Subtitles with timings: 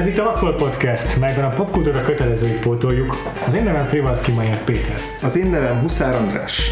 [0.00, 3.16] Ez itt a Rockford Podcast, melyben a popkultúra kötelezőit pótoljuk.
[3.46, 4.96] Az én nevem Frivalszki Mayer Péter.
[5.22, 6.70] Az én nevem Huszár András.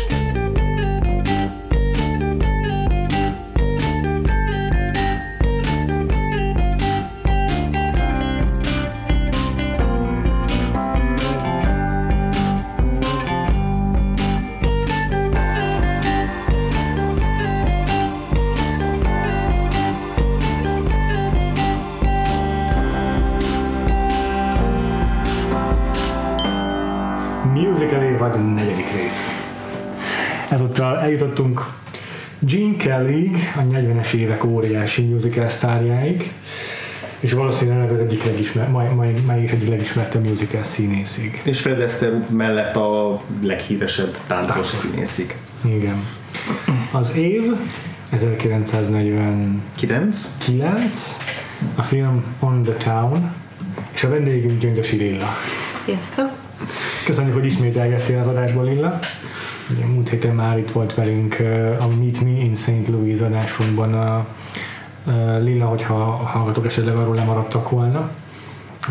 [34.09, 36.33] 70-es évek óriási musical sztárjáig,
[37.21, 41.41] és valószínűleg az egyik legismert, mai, mai, mai is egyik legismertebb musical színészig.
[41.45, 44.71] És Fred Astaire mellett a leghíresebb táncos, táncos.
[44.71, 45.35] színészig.
[45.65, 46.05] Igen.
[46.91, 47.43] Az év
[48.11, 50.37] 1949.
[50.39, 51.17] 9.
[51.75, 53.35] A film On the Town,
[53.95, 55.29] és a vendégünk Gyöngyösi Lilla.
[55.85, 56.31] Sziasztok!
[57.05, 58.99] Köszönjük, hogy ismételgettél az adásból, Lilla.
[59.71, 61.37] Ugye, múlt héten már itt volt velünk
[61.81, 62.89] a Meet Me in St.
[62.89, 64.27] Louis adásunkban a
[65.39, 68.11] Lilla, hogyha a hallgatók esetleg arról lemaradtak volna.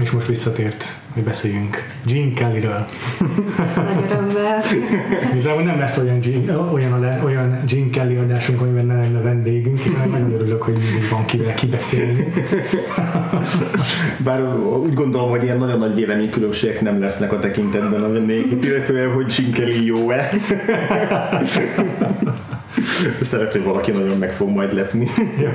[0.01, 2.85] És most visszatért, hogy beszéljünk Gene Kellyről.
[3.75, 4.61] Nagy örömmel.
[5.31, 9.95] Igazából nem lesz olyan Gene, olyan, olyan Gene Kelly adásunk, amiben ne lenne vendégünk, én
[10.11, 12.33] nagyon örülök, hogy mindig van kivel kibeszélni.
[14.23, 19.13] Bár úgy gondolom, hogy ilyen nagyon nagy véleménykülönbségek nem lesznek a tekintetben a vendégét, illetően,
[19.13, 20.29] hogy Jim Kelly jó-e.
[23.21, 25.07] Szeret, hogy valaki nagyon meg fog majd lepni.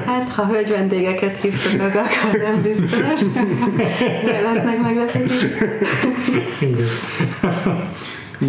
[0.06, 3.22] Hát, ha hölgy vendégeket hívtatok, akkor nem biztos.
[4.24, 5.68] De lesznek meglepetések.
[6.60, 6.86] Igen.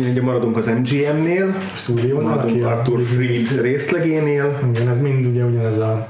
[0.10, 1.56] Ugye maradunk az MGM-nél,
[1.88, 6.08] aki maradunk a Arthur Freed részlegénél, Igen, ez mind ugye ugyanez a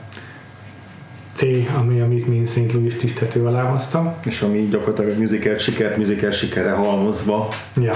[1.33, 1.41] C,
[1.77, 2.73] ami a Meet Me in St.
[2.73, 4.17] Louis-t is tető alá hozta.
[4.25, 7.47] és ami gyakorlatilag a musical sikert, musical sikere halmozva
[7.81, 7.93] Ja,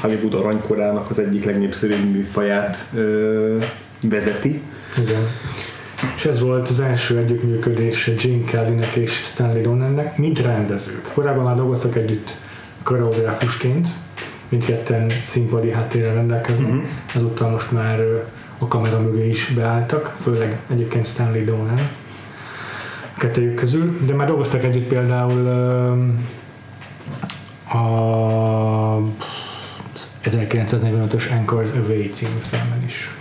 [0.00, 2.90] Hollywood aranykorának az egyik legnépszerűbb műfaját
[4.00, 4.60] vezeti.
[4.98, 5.22] igen.
[6.16, 11.10] És ez volt az első együttműködés Gene Kellynek és Stanley Donennek, mint rendezők.
[11.14, 12.38] Korábban már dolgoztak együtt
[12.82, 13.88] koreográfusként,
[14.48, 16.84] mindketten színpadi háttérrel rendelkeznek, uh-huh.
[17.14, 18.00] ezúttal most már
[18.58, 21.88] a kamera mögé is beálltak, főleg egyébként Stanley Donen
[23.16, 26.26] kettőjük közül, de már dolgoztak együtt például öm,
[27.68, 27.78] a
[30.24, 33.14] 1945-ös Anchors Away című filmben is.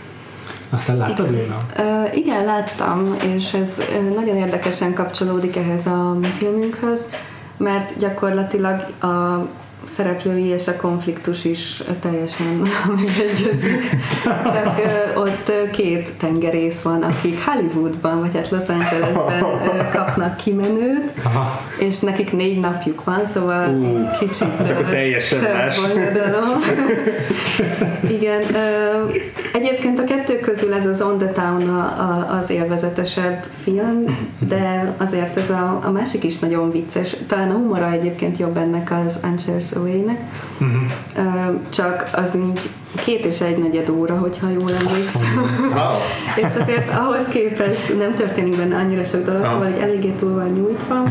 [0.69, 1.57] Aztán láttad, Léna?
[1.77, 3.81] Ö, igen, láttam, és ez
[4.15, 7.09] nagyon érdekesen kapcsolódik ehhez a filmünkhöz,
[7.57, 9.47] mert gyakorlatilag a
[9.85, 12.61] szereplői és a konfliktus is teljesen
[12.95, 13.89] megegyezik.
[14.23, 14.81] Csak
[15.15, 19.43] ott két tengerész van, akik Hollywoodban, vagy hát Los Angelesben
[19.95, 21.61] kapnak kimenőt, Aha.
[21.79, 25.79] és nekik négy napjuk van, szóval Ú, kicsit hát akkor teljesen más.
[28.17, 28.41] Igen,
[29.53, 34.95] egyébként a kettő közül ez az On the Town a, a, az élvezetesebb film, de
[34.97, 37.15] azért ez a, a másik is nagyon vicces.
[37.27, 40.19] Talán a humora egyébként jobb ennek az Answers Away-nek,
[40.59, 40.81] Uh-huh.
[41.15, 42.69] ö, csak az így
[43.05, 45.45] két és egy negyed óra, hogyha jól emlékszem.
[46.43, 49.51] És azért ahhoz képest nem történik benne annyira sok dolog, Aha.
[49.51, 51.03] szóval egy eléggé túl van nyújtva,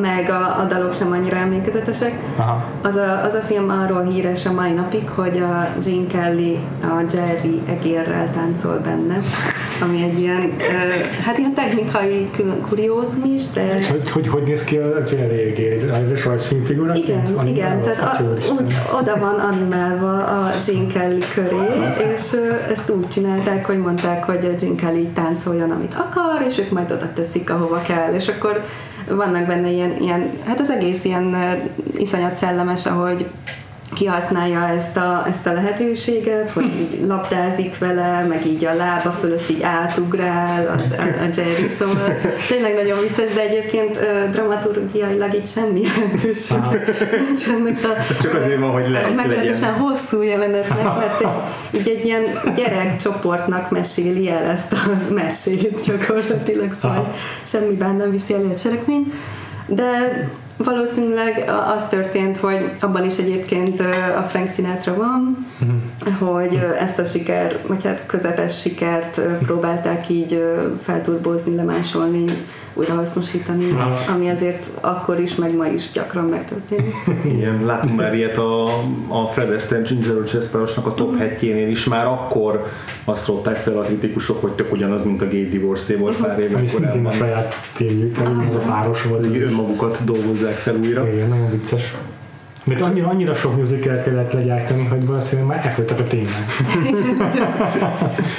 [0.00, 2.12] meg a, a dalok sem annyira emlékezetesek.
[2.36, 2.64] Aha.
[2.82, 7.02] Az a, az a film arról híres a mai napig, hogy a Gene Kelly a
[7.12, 9.18] Jerry egérrel táncol benne,
[9.82, 10.52] ami egy ilyen,
[11.24, 12.30] hát ilyen technikai
[12.68, 15.72] kuriózum is, de És hogy, hogy, hogy néz ki a Jerry egér?
[15.72, 16.94] Ez rajzfilmfigura?
[16.94, 21.66] igen, igen, tehát a, úgy oda van animálva a Gene Kelly köré,
[22.12, 22.32] és
[22.70, 26.90] ezt úgy csinálták, hogy mondták, hogy a Gene Kelly táncoljon, amit akar, és ők majd
[26.90, 28.64] oda teszik, ahova kell, és akkor
[29.08, 31.36] vannak benne ilyen, ilyen hát az egész ilyen
[31.96, 33.26] iszonyat szellemes, ahogy
[33.94, 39.50] kihasználja ezt a, ezt a lehetőséget, hogy így labdázik vele, meg így a lába fölött
[39.50, 42.18] így átugrál az, a, a Jerry, szóval
[42.48, 46.56] tényleg nagyon vicces, de egyébként ö, dramaturgiailag így semmi jelentőség
[47.26, 49.74] nincs ennek a Ez csak azért van, hogy le, meglehetősen legyen.
[49.74, 52.22] hosszú jelenetnek, mert egy, így egy ilyen
[52.56, 54.78] gyerekcsoportnak meséli el ezt a
[55.14, 57.12] mesét gyakorlatilag, szóval Aha.
[57.42, 59.12] semmiben nem viszi elő a cselekményt,
[59.66, 63.80] de valószínűleg az történt, hogy abban is egyébként
[64.16, 65.46] a Frank Sinatra van,
[66.18, 70.42] hogy ezt a siker, vagy hát közepes sikert próbálták így
[70.82, 72.24] felturbózni, lemásolni,
[72.76, 73.64] újrahasznosítani,
[74.14, 76.94] ami azért akkor is, meg ma is gyakran megtörténik.
[77.36, 78.64] Igen, láttunk már ilyet a,
[79.08, 81.18] a Fred Astaire Ginger Chesperosnak a top mm.
[81.18, 82.66] hetjénél is, már akkor
[83.04, 86.48] azt ropták fel a kritikusok, hogy tök ugyanaz, mint a Gay Divorce volt pár évvel
[86.48, 86.66] korábban.
[86.66, 88.16] szintén a saját filmjük,
[88.48, 89.26] ez a páros volt.
[89.26, 91.12] Hogy önmagukat dolgozzák fel újra.
[91.12, 91.94] Igen, nagyon vicces.
[92.66, 96.46] Mert annyira, annyira sok musicalt kellett legyártani, hogy valószínűleg már elfogytak a témák.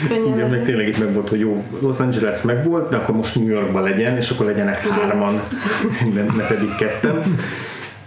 [0.34, 3.36] Igen, meg tényleg itt meg volt, hogy jó, Los Angeles meg volt, de akkor most
[3.36, 4.98] New Yorkban legyen, és akkor legyenek Igen.
[4.98, 5.42] hárman,
[6.16, 7.22] ne, ne pedig ketten.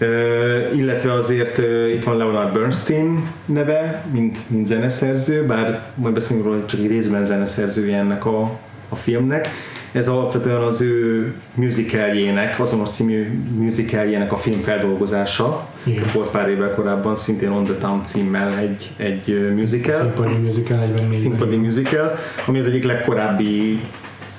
[0.01, 6.45] Uh, illetve azért uh, itt van Leonard Bernstein neve, mint, mint zeneszerző, bár majd beszélünk
[6.45, 8.59] róla, hogy csak egy részben zeneszerzője ennek a,
[8.89, 9.49] a filmnek
[9.93, 15.67] ez alapvetően az ő musicaljének, azonos című musicaljének a filmfeldolgozása.
[15.83, 16.05] Igen.
[16.15, 20.01] Volt pár évvel korábban szintén On the Town címmel egy, egy musical.
[20.01, 23.81] Színpadi musical, 44 Színpadi musical, ami az egyik legkorábbi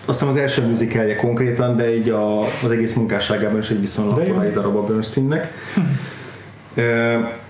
[0.06, 4.28] azt hiszem az első musicalje konkrétan, de így a, az egész munkásságában is egy viszonylag
[4.28, 5.54] korai darab a Bernsteinnek.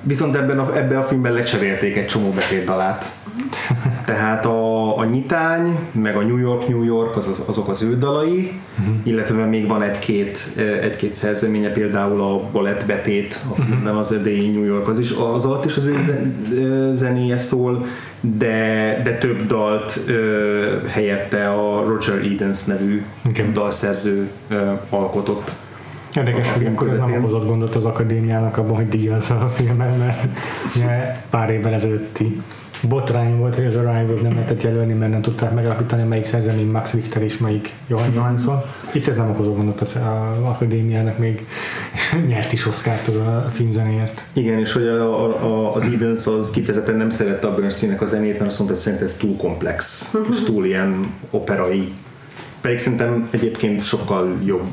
[0.01, 3.05] Viszont ebben a, ebben a filmben lecserélték egy csomó betétdalát.
[4.05, 7.97] Tehát a, a nyitány, meg a New York, New York, az, az, azok az ő
[7.97, 8.95] dalai, uh-huh.
[9.03, 10.39] illetve még van egy-két,
[10.81, 13.67] egy-két szerzeménye, például a Balett Betét, a mhm.
[13.67, 15.91] filmben az edély New York, az is az alatt is az
[16.93, 17.85] zenéje szól,
[18.21, 23.51] de, de több dalt ö, helyette a Roger Edens nevű okay.
[23.51, 25.51] dalszerző ö, alkotott.
[26.15, 31.19] Érdekes, hogy akkor ez nem okozott gondot az akadémiának abban, hogy díjazza a filmet, mert
[31.29, 32.41] pár évvel ezelőtti
[32.87, 36.93] botrány volt, hogy az Arrival nem lehetett jelölni, mert nem tudták megalapítani, melyik szerzemény Max
[36.93, 38.59] Richter és melyik Johan Johansson.
[38.93, 39.99] Itt ez nem okozott gondot az,
[40.43, 41.45] akadémiának még
[42.27, 44.25] nyert is Oscar-t az a filmzenéért.
[44.33, 48.39] Igen, és hogy a, a, az Evans az kifejezetten nem szerette a Bernsteinnek a zenét,
[48.39, 50.99] mert azt mondta, hogy szerint ez túl komplex, és túl ilyen
[51.29, 51.93] operai
[52.61, 54.67] pedig szerintem egyébként sokkal jobb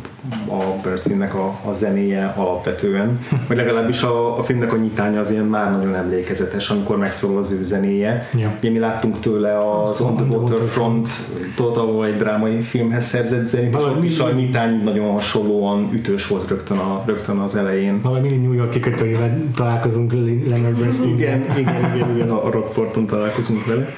[0.49, 3.19] a Bernsteinnek a, a zenéje alapvetően,
[3.49, 7.52] vagy legalábbis a, a filmnek a nyitánya az ilyen már nagyon emlékezetes, amikor megszólal az
[7.52, 8.29] ő zenéje.
[8.35, 8.52] Ja.
[8.58, 11.08] Ugye mi láttunk tőle az On the Waterfront,
[11.56, 16.79] ahol egy drámai filmhez szerzett zenét, és, és a nyitány nagyon hasonlóan ütős volt rögtön,
[16.79, 18.00] a, rögtön az elején.
[18.02, 21.14] Valami mindig New York kikötőjével találkozunk Leonard Bernstein.
[21.14, 23.88] Igen, igen, igen, igen, a Rockporton találkozunk vele.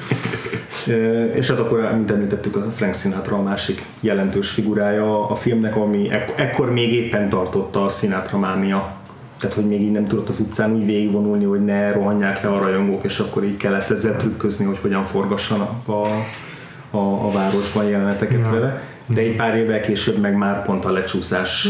[1.35, 6.11] És hát akkor, mint említettük, a Frank Sinatra a másik jelentős figurája a filmnek, ami
[6.11, 8.99] ek- ekkor még éppen tartotta a Sinatra mánia.
[9.39, 12.59] Tehát, hogy még így nem tudott az utcán úgy végigvonulni, hogy ne rohanják le a
[12.59, 16.07] rajongók, és akkor így kellett ezzel trükközni, hogy hogyan forgassanak a,
[16.97, 18.51] a, a városban jeleneteket ja.
[18.51, 18.83] vele.
[19.07, 21.69] De egy pár évvel később meg már pont a lecsúszás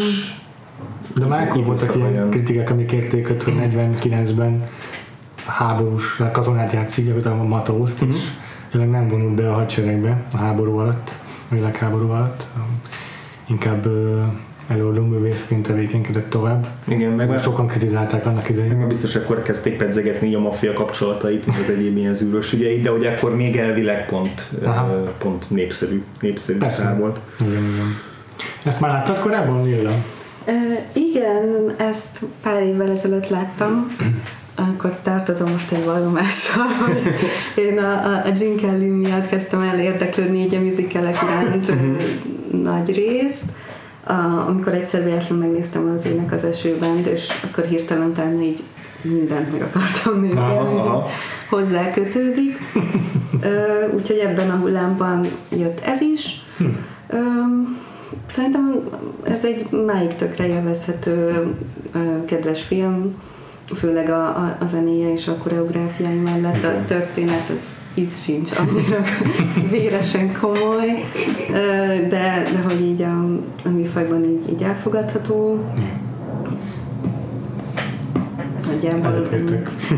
[1.14, 4.64] de már akkor voltak ilyen kritikák, amik érték hogy 49-ben
[5.46, 8.14] háborús katonát játszik, a Matószt, mm-hmm.
[8.72, 11.10] Jelenleg nem vonult be a hadseregbe a háború alatt,
[11.50, 12.44] a világháború alatt,
[13.46, 13.86] inkább
[14.70, 16.66] előadó művészként tevékenykedett tovább.
[16.84, 18.76] Igen, meg már sokan kritizálták annak idején.
[18.76, 22.90] Meg biztos akkor kezdték pedzegetni a maffia kapcsolatait, mint az egyéb ilyen zűrös ügyeit, de
[22.90, 25.14] hogy akkor még elvileg pont, Aha.
[25.18, 27.20] pont népszerű, népszerű szár volt.
[27.40, 27.96] Igen, igen.
[28.64, 29.90] Ezt már láttad korábban, Lilla?
[30.46, 30.54] Uh,
[30.92, 33.86] igen, ezt pár évvel ezelőtt láttam
[34.60, 37.14] akkor tartozom most egy vallomással, hogy
[37.64, 42.62] én a, a, a Gene Kelly miatt kezdtem el érdeklődni így a musicalek iránt mhm.
[42.62, 43.44] nagy részt,
[44.04, 44.12] a,
[44.46, 48.62] amikor egyszer véletlenül megnéztem az ének az esőben, és akkor hirtelen utána így
[49.02, 51.06] mindent meg akartam nézni, aha.
[51.48, 52.58] hozzá kötődik.
[53.94, 56.42] Úgyhogy ebben a hullámban jött ez is.
[56.56, 56.64] Hm.
[58.26, 58.88] Szerintem
[59.22, 61.46] ez egy máig tökre élvezhető
[62.24, 63.14] kedves film
[63.74, 67.62] főleg a, a, a zenéje és a koreográfiái mellett a történet az
[67.94, 69.02] itt sincs annyira
[69.70, 71.04] véresen komoly,
[72.08, 73.24] de, de hogy így a,
[73.64, 75.64] a műfajban így, így elfogadható.
[78.66, 79.22] Nagyjából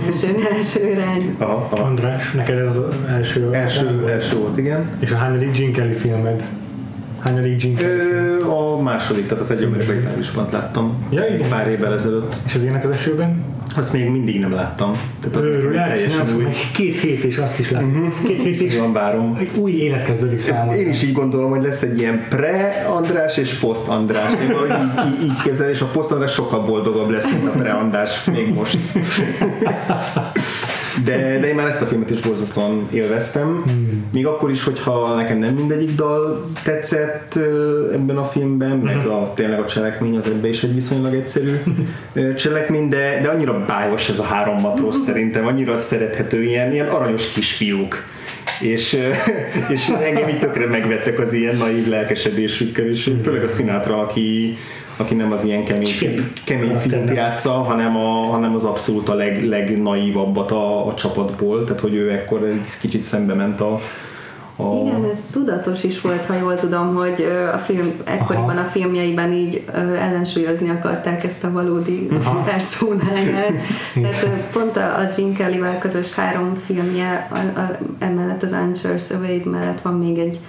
[0.07, 1.35] első, első irány.
[1.38, 1.85] Aha, aha.
[1.85, 3.52] András, neked ez az első?
[3.52, 4.91] Első, első volt, igen.
[5.00, 6.45] És a hányadik Gene Kelly filmed?
[7.23, 9.97] Gene Kelly A második, tehát az egy amerikai
[10.52, 11.07] láttam.
[11.11, 11.49] Ja, igen.
[11.49, 12.37] Pár évvel ezelőtt.
[12.47, 13.45] És az ének az esőben?
[13.76, 14.93] Azt még mindig nem láttam.
[15.21, 16.45] Tehát az Őrül, teljesen új.
[16.73, 17.88] Két hét és azt is láttam.
[17.88, 18.26] Uh-huh.
[18.26, 19.37] Két hét és várom.
[19.41, 20.76] Egy új élet kezdődik számomra.
[20.76, 24.33] Én is így gondolom, hogy lesz egy ilyen pre-András és post-András.
[24.33, 28.55] Én így, így, így képzel, és a post-András sokkal boldogabb lesz, mint a pre-András még
[28.55, 28.79] most.
[31.04, 33.62] De, de én már ezt a filmet is borzasztóan élveztem.
[33.66, 34.04] Hmm.
[34.12, 37.38] Még akkor is, hogyha nekem nem mindegyik dal tetszett
[37.92, 39.11] ebben a filmben, meg hmm.
[39.11, 41.62] a, tényleg a cselekmény az ebben is egy viszonylag egyszerű
[42.37, 47.32] cselekmény, de, de annyira bájos ez a három matróz szerintem, annyira szerethető, ilyen, ilyen aranyos
[47.32, 48.04] kisfiúk
[48.61, 48.99] és,
[49.68, 54.56] és engem így tökre megvettek az ilyen naív lelkesedésükkel, és főleg a Sinatra, aki,
[54.96, 55.88] aki nem az ilyen kemény,
[56.44, 61.80] kemény fiút játsza, hanem, a, hanem az abszolút a leg, legnaívabbat a, a csapatból, tehát
[61.80, 63.78] hogy ő ekkor egy kicsit szembe ment a,
[64.56, 64.75] a...
[64.87, 68.66] Igen, ez tudatos is volt, ha jól tudom, hogy a film, ekkoriban Aha.
[68.66, 69.64] a filmjeiben így
[69.99, 72.08] ellensúlyozni akarták ezt a valódi
[72.44, 73.52] társónáját.
[74.02, 79.40] Tehát pont a, a Gene Kelly-vel közös három filmje, a, a, emellett az Answers Away
[79.44, 80.40] mellett van még egy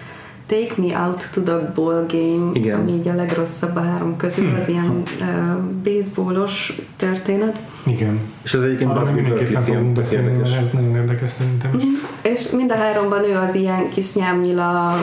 [0.53, 2.79] Take Me Out to the Ball Game, Igen.
[2.79, 4.55] ami így a legrosszabb a három közül, hm.
[4.55, 7.59] az ilyen uh, baseballos történet.
[7.85, 8.19] Igen.
[8.43, 11.83] És ez egyébként Buzz mindenképpen fogunk beszélni, mert ez nagyon érdekes szerintem is.
[11.83, 11.89] Mm.
[12.21, 14.95] És mind a háromban ő az ilyen kis nyámnyila,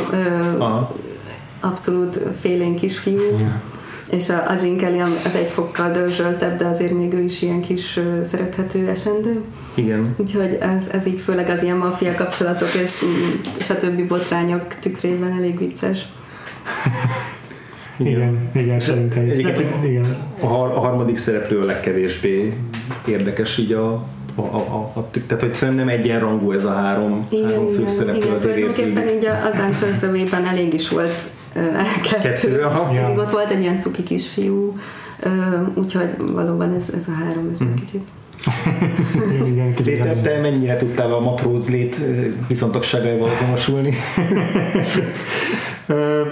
[0.59, 0.89] uh,
[1.61, 3.21] abszolút félén kisfiú.
[3.39, 3.53] Yeah
[4.11, 7.61] és a, a Gene Kelly az egy fokkal dörzsöltebb, de azért még ő is ilyen
[7.61, 9.41] kis uh, szerethető esendő.
[9.75, 10.15] Igen.
[10.17, 13.05] Úgyhogy ez, ez így főleg az ilyen maffia kapcsolatok és,
[13.59, 16.09] és a többi botrányok tükrében elég vicces.
[17.99, 19.45] igen, igen, igen szerintem is.
[19.45, 20.07] Hát, igen.
[20.41, 22.53] A, har- a harmadik szereplő a legkevésbé
[23.07, 23.93] érdekes így a,
[24.35, 28.55] a, a, a, tehát hogy szerintem egyenrangú ez a három, igen, három főszereplő igen, azért
[28.55, 32.19] tulajdonképpen így az Answer szövében elég is volt kettő.
[32.21, 32.95] kettő aha.
[32.95, 33.15] Ja.
[33.17, 34.79] ott volt egy ilyen cuki kisfiú,
[35.75, 37.75] úgyhogy valóban ez, ez a három, ez hmm.
[37.75, 38.03] kicsit
[39.53, 42.01] igen, Péter, te mennyire tudtál a matrózlét
[42.49, 43.95] viszontagságaival azonosulni?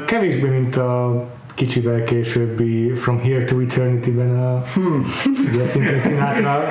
[0.06, 5.06] Kevésbé, mint a kicsivel későbbi From Here to Eternity-ben a hmm.
[5.52, 6.62] ugye szintén Sinatra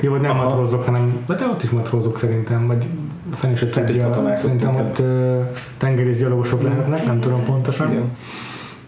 [0.00, 0.44] jó, nem Aha.
[0.44, 2.86] matrózok, hanem de ott is matrózok szerintem, vagy
[3.32, 7.92] fenn is tudja, szerintem ott uh, tengerészgyalogosok lehetnek, nem tudom pontosan.
[7.92, 8.10] Igen.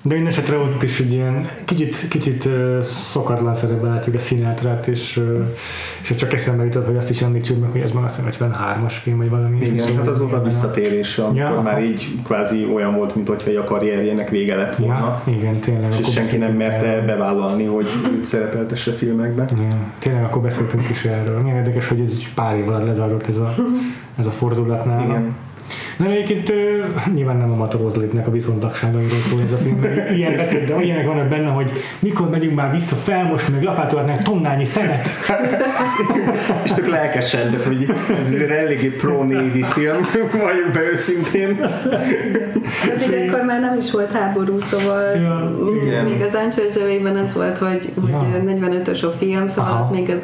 [0.02, 4.86] De minden esetre ott is egy ilyen kicsit, kicsit uh, szokatlan szerepben látjuk a színátrát,
[4.86, 5.46] és, uh,
[6.02, 8.92] és csak eszembe jutott, hogy azt is említsük meg, hogy ez már azt hiszem 53-as
[9.02, 9.58] film, vagy valami.
[9.60, 13.60] Igen, hát az volt a visszatérés, amikor ja, már így kvázi olyan volt, mint hogyha
[13.60, 15.22] a karrierjének vége lett volna.
[15.26, 15.92] Ja, igen, tényleg.
[16.00, 17.04] És senki nem merte el.
[17.04, 19.44] bevállalni, hogy őt szerepeltesse filmekbe.
[19.56, 21.40] Ja, tényleg akkor beszéltünk is erről.
[21.40, 23.54] Milyen érdekes, hogy ez pár év alatt lezajlott ez a,
[24.18, 25.04] ez a fordulat nála.
[25.04, 25.36] Igen.
[25.98, 26.52] Na egyébként
[27.14, 29.84] nyilván nem a Matorozlépnek a viszontagságairól szól ez a film,
[30.14, 34.64] ilyen betét, de ilyenek vannak benne, hogy mikor megyünk már vissza felmosni, meg lapátolhatnánk tonnányi
[34.64, 35.08] szenet.
[36.64, 40.08] És tök lelkesen, tehát hogy ez egy eléggé pro-névi film,
[40.44, 41.56] vagy be őszintén.
[42.98, 47.58] De még akkor már nem is volt háború, szóval ja, még az Áncsőzővében az volt,
[47.58, 48.16] hogy, ja.
[48.16, 49.90] hogy 45-ös a film, szóval Aha.
[49.90, 50.20] még az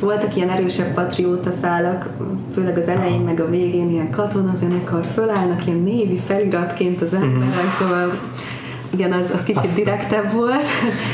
[0.00, 2.08] voltak ilyen erősebb patrióta szálak,
[2.54, 7.70] főleg az elején, meg a végén ilyen katonazenekar fölállnak ilyen névi feliratként az emberek, uh-huh.
[7.78, 8.18] szóval
[8.92, 9.74] igen, az, az kicsit Aztán.
[9.74, 10.64] direktebb volt.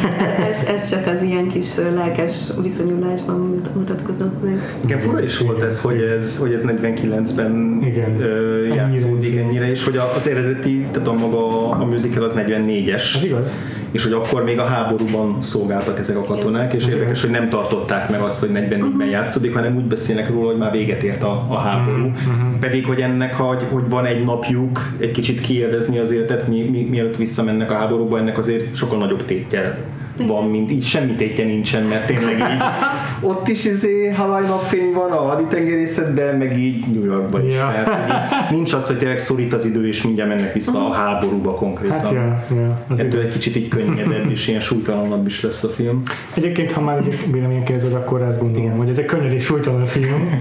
[0.51, 4.77] ez, ez csak az ilyen kis lelkes viszonyulásban mutatkozott meg.
[4.85, 8.21] Igen, fura is volt ez, hogy ez, hogy ez 49-ben Igen.
[8.21, 13.15] Ö, játszódik ennyire, ennyire, és hogy az eredeti, tehát a maga a musical az 44-es.
[13.15, 13.55] Az igaz
[13.91, 18.11] és hogy akkor még a háborúban szolgáltak ezek a katonák, és érdekes, hogy nem tartották
[18.11, 19.11] meg azt, hogy 44-ben uh-huh.
[19.11, 22.05] játszódik, hanem úgy beszélnek róla, hogy már véget ért a, a háború.
[22.05, 22.59] Uh-huh.
[22.61, 26.83] Pedig, hogy ennek, hogy, hogy van egy napjuk egy kicsit kiélvezni az életet, mi, mi,
[26.83, 29.79] mielőtt visszamennek a háborúba, ennek azért sokkal nagyobb tétje
[30.27, 32.63] van, mint így semmi tétje nincsen, mert tényleg így
[33.21, 37.55] ott is izé Hawaii napfény van a haditengerészetben, meg így New Yorkban is.
[37.55, 37.73] Ja.
[37.79, 41.99] Így nincs az, hogy tényleg szorít az idő, és mindjárt mennek vissza a háborúba konkrétan.
[41.99, 45.69] Hát, ja, ja, az Ettől egy kicsit így könnyedebb és ilyen súlytalanabb is lesz a
[45.69, 46.03] film.
[46.35, 48.77] Egyébként, ha már vélemény kérdezed, akkor azt gondolom, Igen.
[48.77, 50.41] hogy ez egy könnyed és súlytalan film,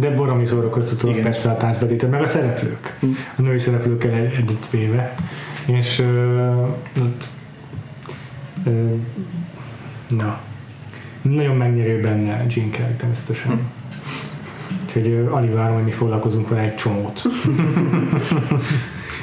[0.00, 3.06] de baromi szórakoztató persze a táncbetítő, meg a szereplők, hm.
[3.36, 5.14] a női szereplőkkel együtt véve.
[5.66, 6.68] És uh,
[10.08, 10.38] na,
[11.22, 13.52] nagyon megnyerő benne Gene Kelly természetesen.
[13.52, 13.58] Hm.
[14.84, 17.22] Úgyhogy alig várom, hogy mi foglalkozunk vele egy csomót.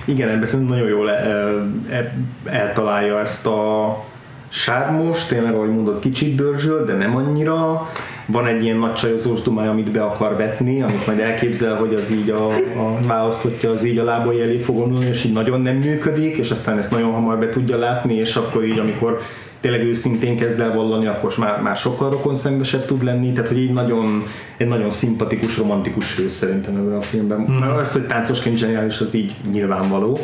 [0.06, 2.14] Igen, ebben szerintem nagyon jól el, el,
[2.46, 4.04] eltalálja ezt a
[4.50, 7.90] sármos, tényleg ahogy mondod, kicsit dörzsöl, de nem annyira.
[8.28, 12.12] Van egy ilyen nagy csajozós dumája, amit be akar vetni, amit majd elképzel, hogy az
[12.12, 15.76] így a, a választotja, az így a lábai elé fog omlani, és így nagyon nem
[15.76, 19.22] működik, és aztán ezt nagyon hamar be tudja látni, és akkor így, amikor
[19.60, 23.74] tényleg őszintén kezd el vallani, akkor már, már sokkal rokonszenvesebb tud lenni, tehát hogy így
[23.74, 24.24] nagyon,
[24.58, 27.40] egy nagyon szimpatikus, romantikus hős szerintem ebben a filmben.
[27.40, 27.54] Mm.
[27.54, 30.20] Mert az, hogy táncosként zseniális, az így nyilvánvaló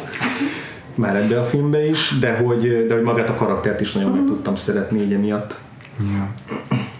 [0.95, 4.15] már ebbe a filmbe is, de hogy, de hogy magát a karaktert is nagyon mm.
[4.15, 5.59] meg tudtam szeretni így emiatt.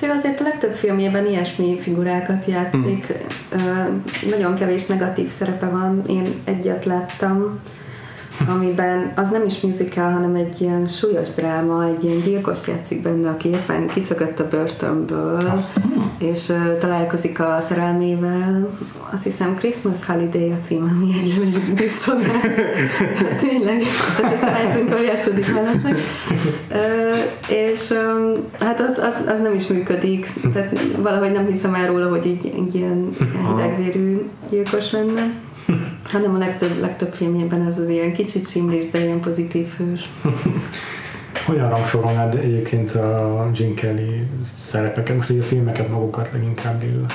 [0.02, 0.16] Yeah.
[0.16, 3.13] azért a legtöbb filmjében ilyesmi figurákat játszik.
[3.56, 3.98] Mm.
[4.30, 7.60] Nagyon kevés negatív szerepe van, én egyet láttam,
[8.48, 13.30] amiben az nem is musical, hanem egy ilyen súlyos dráma, egy ilyen gyilkos játszik benne,
[13.30, 15.80] aki éppen kiszökött a börtönből, Azt.
[16.18, 18.70] és uh, találkozik a szerelmével.
[19.12, 22.56] Azt hiszem Christmas Holiday a cím, ami egy diszonás.
[23.50, 23.82] Tényleg,
[24.18, 25.96] tehát karácsonykor játszódik mellesleg.
[26.70, 31.88] Uh, és um, hát az, az, az, nem is működik, tehát valahogy nem hiszem el
[31.88, 33.10] róla, hogy így, így ilyen
[33.48, 34.18] hidegvérű
[34.50, 35.43] gyilkos lenne
[36.13, 40.10] hanem a legtöbb, legtöbb filmjében ez az ilyen kicsit simlis, de ilyen pozitív hős.
[41.46, 47.05] Hogyan rangsorolnád egyébként a Jim Kelly szerepeket, most így a filmeket magukat leginkább Lilla?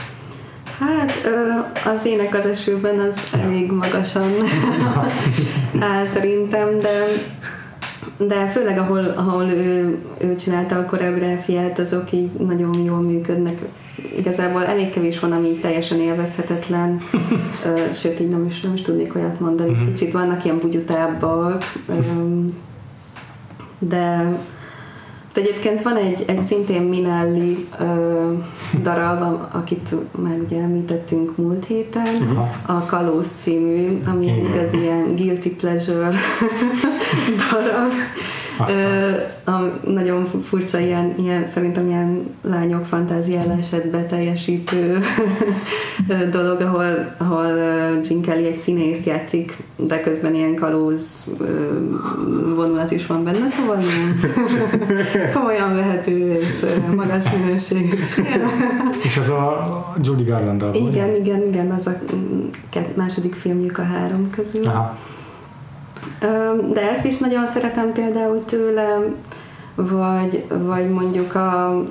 [0.78, 1.12] Hát
[1.84, 3.38] az ének az esőben az ja.
[3.38, 4.30] elég magasan
[5.92, 7.04] áll szerintem, de
[8.18, 13.58] de főleg ahol, ahol ő, ő csinálta a koreográfiát, azok így nagyon jól működnek
[14.16, 17.00] igazából elég kevés van, ami teljesen élvezhetetlen,
[18.00, 19.70] sőt így nem is, nem is tudnék olyat mondani.
[19.70, 19.86] Uh-huh.
[19.86, 21.72] Kicsit vannak ilyen bugyutábbak,
[23.78, 24.32] de
[25.34, 28.32] de egyébként van egy, egy szintén Minelli ö,
[28.82, 32.76] darab, akit már ugye említettünk múlt héten, uh-huh.
[32.76, 34.38] a Kalóz című, ami Igen.
[34.38, 36.10] igaz ilyen guilty pleasure
[37.50, 37.92] darab.
[38.66, 44.98] Ö, a, nagyon furcsa ilyen, ilyen, szerintem ilyen lányok fantáziálását beteljesítő
[46.30, 47.46] dolog, ahol, ahol
[48.08, 51.24] Gene Kelly egy színészt játszik, de közben ilyen kalóz
[52.54, 53.76] vonulat is van benne, szóval
[55.34, 57.96] komolyan vehető és magas minőségű.
[59.02, 59.58] és az a
[60.02, 61.98] Judy garland Igen, igen, igen, az a
[62.94, 64.66] második filmjük a három közül.
[64.66, 64.96] Aha.
[66.72, 68.98] De ezt is nagyon szeretem például tőle,
[69.74, 71.82] vagy, vagy mondjuk a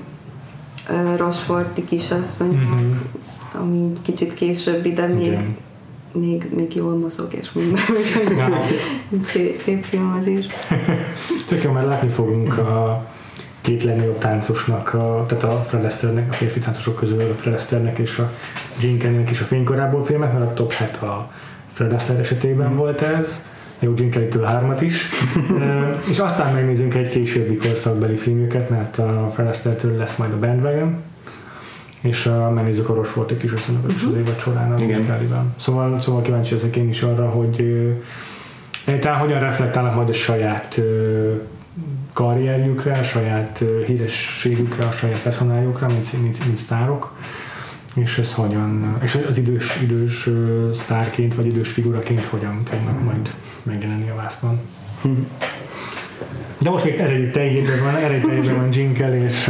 [1.18, 2.92] Rosforti kisasszony, mm-hmm.
[3.54, 5.38] ami kicsit későbbi, de még,
[6.12, 7.80] még, még jól mozog, és minden.
[9.32, 10.46] szép, szép film az is.
[11.48, 13.06] Tök jó, mert látni fogunk a
[13.62, 17.98] két legnagyobb táncosnak, a, tehát a Fred Astaire-nek, a férfi táncosok közül a Fred Astaire-nek
[17.98, 18.32] és a
[18.80, 21.32] Gene Kelly-nek is a fénykorából filmek, mert a top 7 a
[21.74, 22.76] Fred Astaire esetében mm.
[22.76, 23.44] volt ez
[23.80, 25.10] Eugene Kelly-től hármat is,
[26.12, 31.04] és aztán megnézünk egy későbbi korszakbeli filmjüket, mert a Feleszteltől lesz majd a Bandwagon,
[32.02, 34.20] és uh, megnézzük a Rosforti kis összenevet is az mhm.
[34.20, 35.54] évad során a Kelly-ben.
[35.56, 37.62] Szóval, szóval kíváncsi ezek én is arra, hogy
[38.86, 40.82] uh, talán hogyan reflektálnak majd a saját
[42.14, 47.16] karrierjükre, a saját hírességükre, a saját personájukra, mint, mint, mint sztárok
[47.98, 50.30] és ez hogyan, és az idős, idős
[50.74, 53.34] sztárként, vagy idős figuraként hogyan fognak majd
[53.64, 54.60] megjelenni a vásznon.
[55.02, 55.10] Hm.
[56.62, 59.50] De most még erejű tejében van, erejű tejében van Jinkel és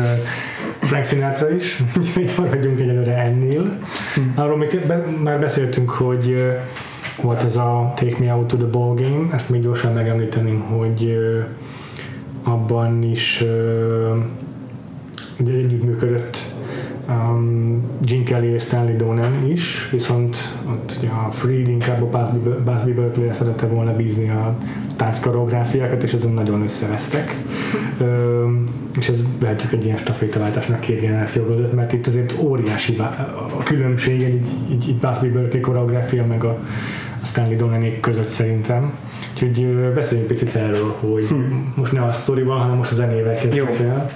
[0.80, 3.80] Frank Sinatra is, úgyhogy maradjunk egyelőre ennél.
[4.16, 4.40] Hm.
[4.40, 6.54] Arról még be, már beszéltünk, hogy
[7.22, 11.18] volt ez a Take Me Out to the Ball Game, ezt még gyorsan megemlíteném, hogy
[12.44, 13.44] abban is
[15.40, 16.56] együttműködött
[17.10, 20.38] um, Gene Kelly és Stanley Donen is, viszont
[20.70, 22.32] ott ugye a Freed inkább a
[22.66, 24.58] Busby Berkeley-re szerette volna bízni a
[24.96, 27.36] tánckoreográfiákat, és ezen nagyon összevesztek.
[28.00, 32.98] Um, és ez vehetjük egy ilyen stafétaváltásnak két generáció között, mert itt azért óriási
[33.58, 36.58] a különbség egy, egy, egy Busby Berkeley koreográfia meg a,
[37.22, 38.94] a Stanley Donenék között szerintem.
[39.34, 41.74] Úgyhogy beszéljünk picit erről, hogy hmm.
[41.76, 44.10] most ne a sztorival, hanem most a zenével kezdjük el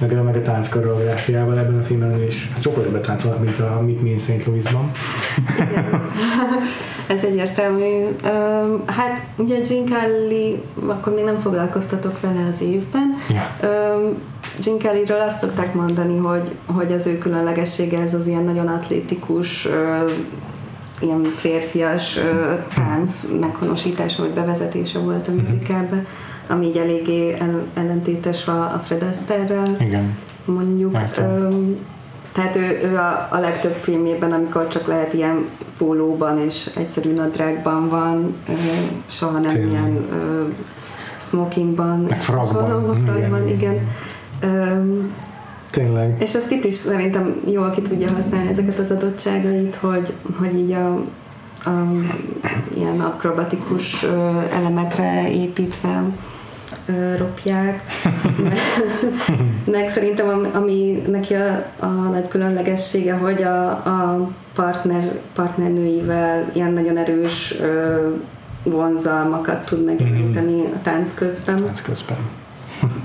[0.00, 3.58] meg, a, meg a tánc koreográfiával ebben a filmben is hát sokkal többet táncolnak, mint
[3.58, 4.46] a Meet Me in St.
[4.46, 4.90] Louisban.
[7.06, 8.04] Ez egyértelmű.
[8.86, 13.14] Hát ugye Gene Kelly, akkor még nem foglalkoztatok vele az évben.
[13.28, 14.00] Yeah.
[14.64, 19.68] Gene Kellyről azt szokták mondani, hogy, hogy az ő különlegessége ez az ilyen nagyon atlétikus,
[21.00, 22.18] ilyen férfias
[22.74, 25.40] tánc meghonosítása vagy bevezetése volt a mhm.
[25.40, 26.04] musicalbe
[26.50, 27.36] ami így eléggé
[27.74, 29.76] ellentétes a, a Fred Astaire-rel.
[29.78, 30.16] Igen.
[30.44, 30.96] Mondjuk.
[31.18, 31.76] Öm,
[32.32, 37.88] tehát ő, ő a, a legtöbb filmjében, amikor csak lehet ilyen pólóban és egyszerű nadrágban
[37.88, 38.52] van, ö,
[39.08, 39.70] soha nem Tényleg.
[39.70, 40.44] ilyen ö,
[41.16, 43.04] smokingban, és frakban.
[43.04, 43.58] frakban, igen.
[43.58, 43.88] igen.
[44.40, 45.12] Öm,
[45.70, 46.16] Tényleg.
[46.18, 50.72] És azt itt is szerintem jól ki tudja használni ezeket az adottságait, hogy, hogy így
[50.72, 50.94] a,
[51.64, 51.70] a
[52.74, 54.06] ilyen akrobatikus
[54.52, 56.04] elemekre építve
[57.18, 57.82] ropják.
[59.64, 66.96] meg szerintem ami neki a, a nagy különlegessége, hogy a, a partner, partnernőivel ilyen nagyon
[66.96, 68.08] erős ö,
[68.62, 70.72] vonzalmakat tud megjeleníteni mm-hmm.
[70.74, 71.56] a tánc közben.
[71.56, 72.16] Tánc közben.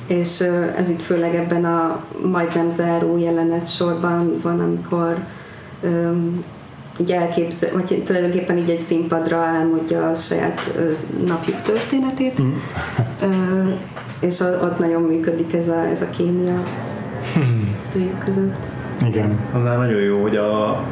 [0.07, 0.39] és
[0.77, 5.17] ez itt főleg ebben a majdnem záró jelenet sorban van, amikor
[6.99, 10.79] így elképzel, vagy tulajdonképpen így egy színpadra álmodja a saját
[11.25, 12.53] napjuk történetét, mm.
[14.19, 16.63] és ott nagyon működik ez a, ez a kémia
[17.33, 18.19] hmm.
[18.25, 18.67] között.
[19.07, 19.39] Igen.
[19.53, 20.83] Annál nagyon jó, hogy a,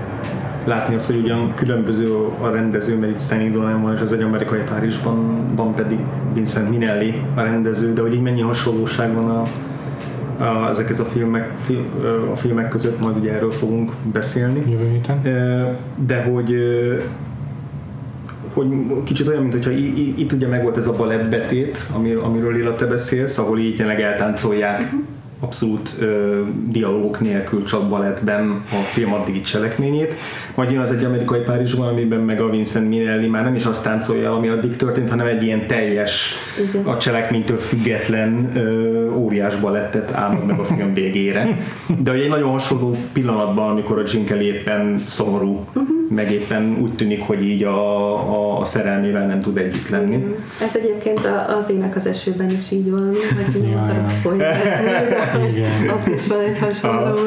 [0.66, 4.22] látni azt, hogy ugyan különböző a rendező, mert itt Stanley Donen van, és az egy
[4.22, 6.00] amerikai Párizsban van pedig
[6.34, 9.44] Vincent Minelli a rendező, de hogy így mennyi hasonlóság van a,
[10.38, 11.86] a, ezek ez a filmek, film,
[12.32, 14.62] a filmek között, majd ugye erről fogunk beszélni.
[14.72, 15.22] Jövő héten.
[16.06, 16.56] De hogy
[18.54, 18.68] hogy
[19.04, 19.72] kicsit olyan, mintha
[20.18, 21.80] itt ugye meg volt ez a balettbetét,
[22.24, 25.00] amiről Lila te beszélsz, ahol így tényleg eltáncolják uh-huh
[25.44, 30.16] abszolút ö, dialógok nélkül csak balettben a film addigi cselekményét.
[30.56, 33.84] Majd jön az egy amerikai Párizsban, amiben meg a Vincent Minelli már nem is azt
[33.84, 36.34] táncolja, ami addig történt, hanem egy ilyen teljes,
[36.70, 36.86] Igen.
[36.86, 41.58] a cselekménytől független ö, óriás balettet álmod meg a film végére.
[42.04, 45.93] De hogy egy nagyon hasonló pillanatban, amikor a Jim Kelly éppen szomorú, uh-huh.
[46.10, 50.16] Meg éppen úgy tűnik, hogy így a, a, a szerelmével nem tud együtt lenni.
[50.16, 50.36] Igen.
[50.62, 51.20] Ez egyébként
[51.58, 53.14] az ének az esőben is így van,
[53.52, 54.12] hogy nem akarok
[55.50, 55.90] igen.
[55.90, 57.18] ott is van egy hasonló.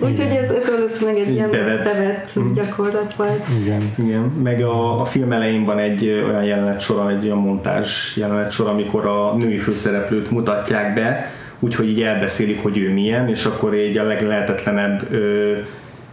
[0.00, 2.50] Úgyhogy ez, ez valószínűleg egy ilyen bevett, bevett mm.
[2.50, 3.46] gyakorlat volt.
[3.62, 3.92] Igen.
[3.98, 4.20] Igen.
[4.20, 8.68] Meg a, a film elején van egy olyan jelenet sor, egy olyan montázs jelenet sor,
[8.68, 13.98] amikor a női főszereplőt mutatják be, úgyhogy így elbeszélik, hogy ő milyen, és akkor egy
[13.98, 15.56] a leglehetetlenebb ö,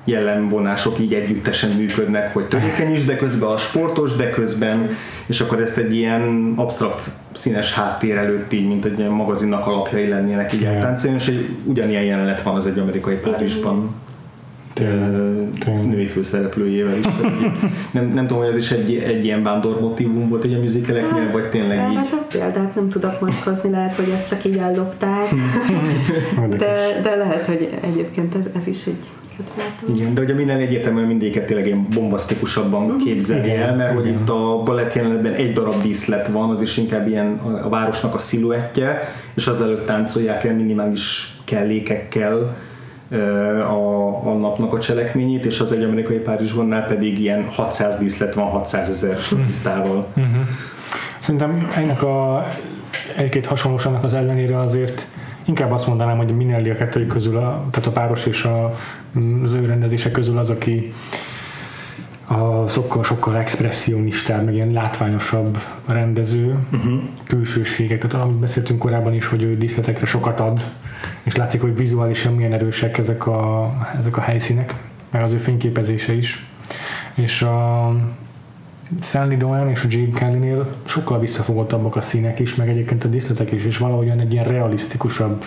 [0.03, 4.89] jellemvonások így együttesen működnek, hogy törékeny is, de közben a sportos, de közben,
[5.25, 10.07] és akkor ezt egy ilyen absztrakt színes háttér előtt így, mint egy ilyen magazinnak alapjai
[10.07, 13.95] lennének így eltáncolni, és egy ugyanilyen jelenet van az egy amerikai Párizsban
[15.85, 17.05] női főszereplőjével is.
[17.93, 21.23] nem, nem tudom, hogy ez is egy, egy ilyen vándor motivum volt egy a musicaleknél,
[21.23, 21.95] hát, vagy tényleg így?
[21.95, 25.29] Hát a példát nem tudok most hozni, lehet, hogy ezt csak így ellopták,
[26.57, 29.05] de, de lehet, hogy egyébként ez, ez is egy
[29.95, 33.03] igen, de hogy a minden egyértelműen mindéket tényleg ilyen bombasztikusabban uh-huh.
[33.03, 34.03] képzelni el, mert igen.
[34.03, 38.15] hogy itt a balett jelenetben egy darab díszlet van, az is inkább ilyen a városnak
[38.15, 38.99] a sziluettje,
[39.33, 42.55] és azelőtt táncolják el minimális kellékekkel,
[43.11, 48.45] a, a napnak a cselekményét, és az egy amerikai Párizsvonnál pedig ilyen 600 díszlet van
[48.45, 50.07] 600 ezer statisztával.
[50.15, 50.47] Uh-huh.
[51.19, 52.47] Szerintem ennek a
[53.15, 55.07] egy-két hasonlóságnak az ellenére azért
[55.45, 58.65] inkább azt mondanám, hogy a Minelli a kettőjük közül, a, tehát a páros és a,
[59.43, 60.93] az ő rendezések közül az, aki
[62.31, 67.01] a sokkal, sokkal expresszionistább, meg ilyen látványosabb rendező, uh-huh.
[67.27, 70.61] külsőségek, tehát amit beszéltünk korábban is, hogy ő díszletekre sokat ad,
[71.23, 74.73] és látszik, hogy vizuálisan milyen erősek ezek a, ezek a helyszínek,
[75.11, 76.45] meg az ő fényképezése is.
[77.13, 77.91] És a
[79.01, 83.51] Stanley Dolan és a Jane Kelly-nél sokkal visszafogottabbak a színek is, meg egyébként a díszletek
[83.51, 85.45] is, és valahogyan egy ilyen realisztikusabb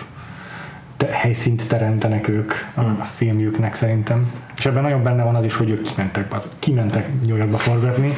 [0.97, 3.01] te- helyszínt teremtenek ők a hmm.
[3.01, 4.31] filmjüknek szerintem.
[4.57, 8.13] És ebben nagyon benne van az is, hogy ők kimentek, az, kimentek New Yorkba forgatni.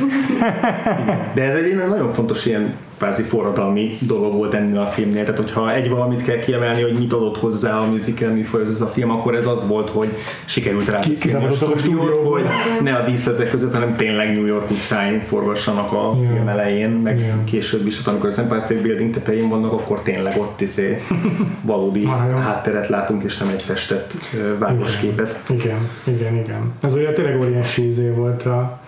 [1.33, 5.23] De ez egy nagyon fontos ilyen kvázi forradalmi dolog volt ennél a filmnél.
[5.23, 9.09] Tehát, hogyha egy valamit kell kiemelni, hogy mit adott hozzá a musical műfajhoz a film,
[9.11, 10.07] akkor ez az volt, hogy
[10.45, 12.43] sikerült rá a stúdiót, hogy
[12.83, 16.33] ne a díszletek között, hanem tényleg New York utcáin forgassanak a yeah.
[16.33, 17.43] film elején, meg yeah.
[17.43, 21.01] később is, amikor az Empire State Building tetején vannak, akkor tényleg ott izé
[21.61, 22.05] valódi
[22.43, 24.13] hátteret látunk, és nem egy festett
[24.59, 25.39] városképet.
[25.49, 26.73] Igen, igen, igen.
[26.81, 28.79] Ez olyan tényleg óriási izé volt a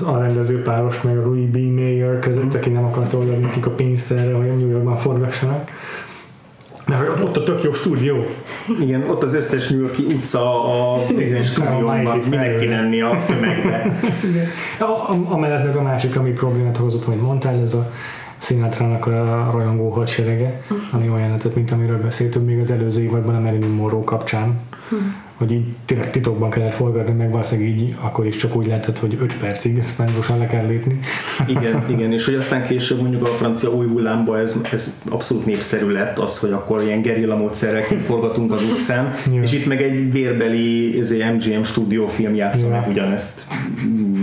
[0.00, 1.56] az alrendező páros meg a Rui B.
[1.56, 5.70] Mayer között, aki nem akart oldani nekik a pénzt erre, hogy New Yorkban forgassanak.
[6.86, 8.24] Mert ott a tök jó stúdió.
[8.80, 14.00] Igen, ott az összes New Yorki utca a ezen stúdióban, mindenki lenni a tömegbe.
[15.28, 17.90] Amellett meg a másik, ami problémát hozott, amit mondtál, ez a
[18.38, 20.60] Sinatra-nak a rajongó hadserege,
[20.92, 24.60] ami olyan lehetett, mint amiről beszéltünk még az előző évadban a Marilyn Monroe kapcsán.
[25.38, 29.18] Hogy így tényleg titokban kellett forgatni, meg valószínűleg így akkor is csak úgy lehetett, hogy
[29.20, 30.98] 5 percig, aztán gyorsan le kell lépni.
[31.56, 35.90] Igen, igen, és hogy aztán később mondjuk a francia új hullámba ez, ez abszolút népszerű
[35.90, 39.42] lett, az, hogy akkor ilyen gerilla módszerrel forgatunk az utcán, ja.
[39.42, 41.00] és itt meg egy vérbeli
[41.34, 43.46] MGM stúdiófilm játszol meg ugyanezt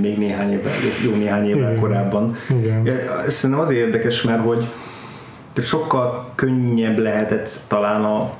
[0.01, 0.73] még néhány évvel,
[1.06, 1.80] jó néhány évvel igen.
[1.80, 2.36] korábban.
[2.62, 2.99] Igen.
[3.28, 4.67] Szerintem azért érdekes, mert hogy
[5.62, 8.34] sokkal könnyebb lehetett talán a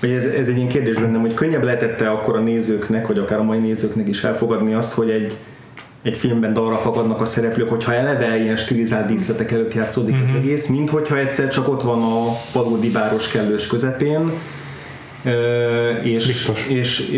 [0.00, 3.42] ez, ez egy ilyen kérdés bennem, hogy könnyebb lehetette akkor a nézőknek, vagy akár a
[3.42, 5.36] mai nézőknek is elfogadni azt, hogy egy,
[6.02, 10.22] egy filmben dalra fakadnak a szereplők, hogyha eleve ilyen stilizált díszletek előtt játszódik mm-hmm.
[10.22, 10.38] az mhm.
[10.38, 14.30] egész, mint hogyha egyszer csak ott van a valódi báros kellős közepén,
[16.02, 17.12] és, és, és,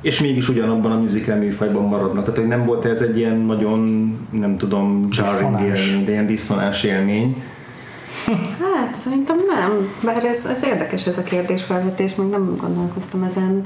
[0.00, 2.24] és mégis ugyanabban a musical műfajban maradnak.
[2.24, 6.82] Tehát, hogy nem volt ez egy ilyen nagyon, nem tudom, jarring élmény, de ilyen diszonás
[6.82, 7.36] élmény
[8.60, 13.64] Hát szerintem nem, bár ez, ez érdekes ez a kérdésfelvetés, még nem gondolkoztam ezen.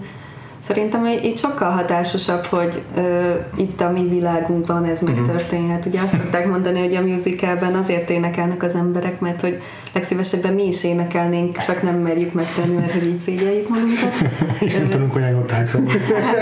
[0.62, 5.12] Szerintem itt sokkal hatásosabb, hogy ö, itt a mi világunkban ez Mhm.
[5.12, 5.86] megtörténhet.
[5.86, 9.60] Ugye azt szokták mondani, hogy a musicalben azért énekelnek az emberek, mert hogy
[9.92, 14.12] legszívesebben mi is énekelnénk, csak nem merjük megtenni, mert hogy így szégyeljük magunkat.
[14.66, 15.90] És nem tudunk olyan jól táncolni.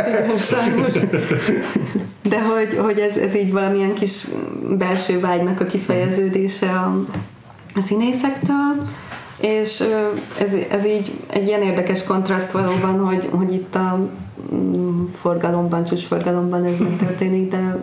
[0.39, 0.93] Sajnos.
[2.23, 4.25] De hogy, hogy ez, ez így valamilyen kis
[4.79, 7.05] belső vágynak a kifejeződése a,
[7.75, 8.87] a színészektől,
[9.41, 9.85] és
[10.41, 14.09] ez, ez így egy ilyen érdekes kontraszt valóban, hogy, hogy itt a
[14.55, 17.83] mm, forgalomban, csúcsforgalomban ez nem történik, de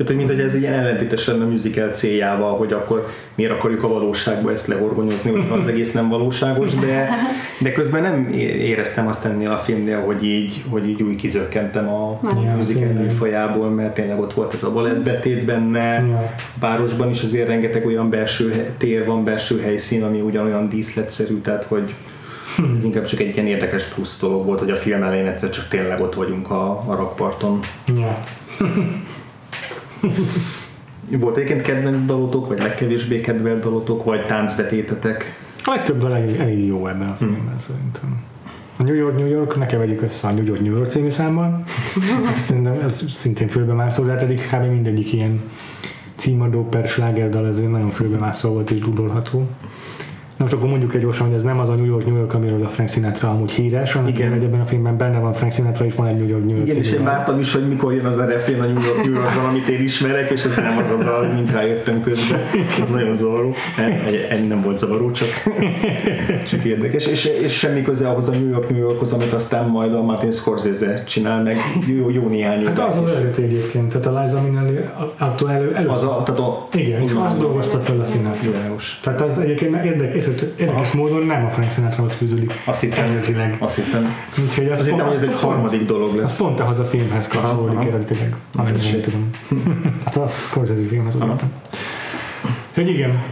[0.00, 3.82] Tehát, hogy mint hogy ez ilyen ellentétes lenne a musical céljával, hogy akkor miért akarjuk
[3.82, 7.08] a valóságba ezt lehorgonyozni, hogy az egész nem valóságos, de,
[7.58, 12.20] de közben nem éreztem azt ennél a filmnél, hogy így, hogy így új kizökkentem a
[12.22, 16.34] Ja, musical műfajából, mert tényleg ott volt ez a balettbetét benne, Ja.
[16.60, 21.94] városban is azért rengeteg olyan belső tér van, belső helyszín, ami ugyanolyan díszletszerű, tehát hogy
[22.76, 25.68] ez inkább csak egy ilyen érdekes plusz dolog volt, hogy a film elején egyszer csak
[25.68, 27.58] tényleg ott vagyunk a, a rakparton.
[27.96, 28.20] Ja.
[31.20, 35.38] Volt egyébként kedvenc dalotok, vagy legkevésbé kedvelt dalotok, vagy táncbetétetek?
[35.64, 38.22] A legtöbb elég, elég jó ebben a filmben szerintem.
[38.76, 41.62] A New York, New York, ne keverjük össze a New York, New York című számmal.
[42.32, 44.70] Ezt szerintem ez szintén fölbemászó, de hát eddig kb.
[44.70, 45.40] mindegyik ilyen
[46.16, 49.48] címadó per slágerdal ezért nagyon fölbemászó volt és dudolható.
[50.40, 52.34] Na most akkor mondjuk egy gyorsan, hogy ez nem az a New York, New York,
[52.34, 54.30] amiről a Frank Sinatra amúgy híres, hanem Igen.
[54.32, 56.68] hogy ebben a filmben benne van Frank Sinatra, és van egy New York, New York
[56.68, 59.12] Igen, és én vártam is, hogy mikor jön az a refrén a New York, New
[59.12, 62.40] Yorkban, amit én ismerek, és ez nem az a mint rájöttem közben.
[62.80, 63.54] Ez nagyon zavaró.
[63.76, 63.90] Nem,
[64.30, 65.28] egy- nem volt zavaró, csak,
[66.50, 67.06] csak érdekes.
[67.06, 70.30] És, és semmi köze ahhoz a New York, New Yorkhoz, amit aztán majd a Martin
[70.30, 71.56] Scorsese csinál meg
[71.98, 74.78] jó, jó néhány Hát az az eredeti egyébként, tehát a Liza Minnelli
[75.18, 78.50] attól elő, elő Az a, tehát a, Igen, és az azt dolgozta fel a Sinatra.
[79.02, 82.52] Tehát az egyébként érdekes, érdekes, érdekes módon nem a Frank Sinatrahoz fűződik.
[82.64, 83.56] Azt hittem, eredetileg.
[83.58, 84.14] azt hittem.
[84.48, 86.38] Úgyhogy az Azt hittem, hogy ez egy harmadik dolog Az lesz.
[86.38, 88.34] pont ahhoz a filmhez kapcsolódik eredetileg.
[88.56, 89.00] Amennyire Shit.
[89.02, 89.30] tudom.
[90.04, 91.50] Hát az Scorsese filmhez voltam.
[92.68, 93.22] Úgyhogy igen.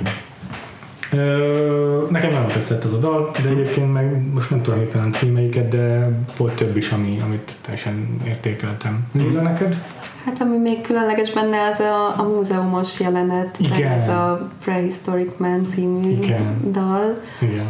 [1.13, 5.69] Ö, nekem nagyon tetszett az a dal, de egyébként meg most nem tudom hirtelen címeiket,
[5.69, 9.07] de volt több is, ami, amit teljesen értékeltem.
[9.13, 9.83] Lilla neked?
[10.25, 13.93] Hát ami még különleges benne az a, a múzeumos jelenet, Igen.
[13.93, 16.61] ez a Prehistoric Man című Igen.
[16.71, 17.21] dal.
[17.41, 17.67] Igen.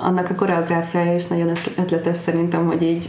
[0.00, 3.08] annak a koreográfiája is nagyon ötl- ötletes szerintem, hogy így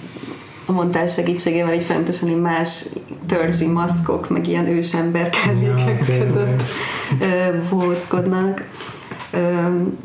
[0.66, 2.86] a montás segítségével így folyamatosan így más
[3.28, 6.62] törzsi maszkok, meg ilyen ősember kellékek Ja, között.
[7.22, 7.58] Ö,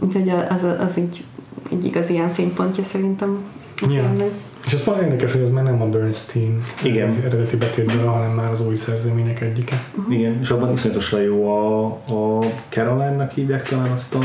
[0.00, 1.24] Úgyhogy az, az így
[1.72, 3.38] egy igazi ilyen fénypontja szerintem
[3.80, 3.86] Ja.
[3.88, 4.30] filmnek.
[4.66, 7.08] És ez pont érdekes, hogy ez már nem a Bernstein Igen.
[7.08, 9.82] az eredeti betétből, hanem már az új szerzemények egyike.
[10.10, 14.18] Igen, és abban iszonyatosan jó a, a Caroline-nak hívják talán azt a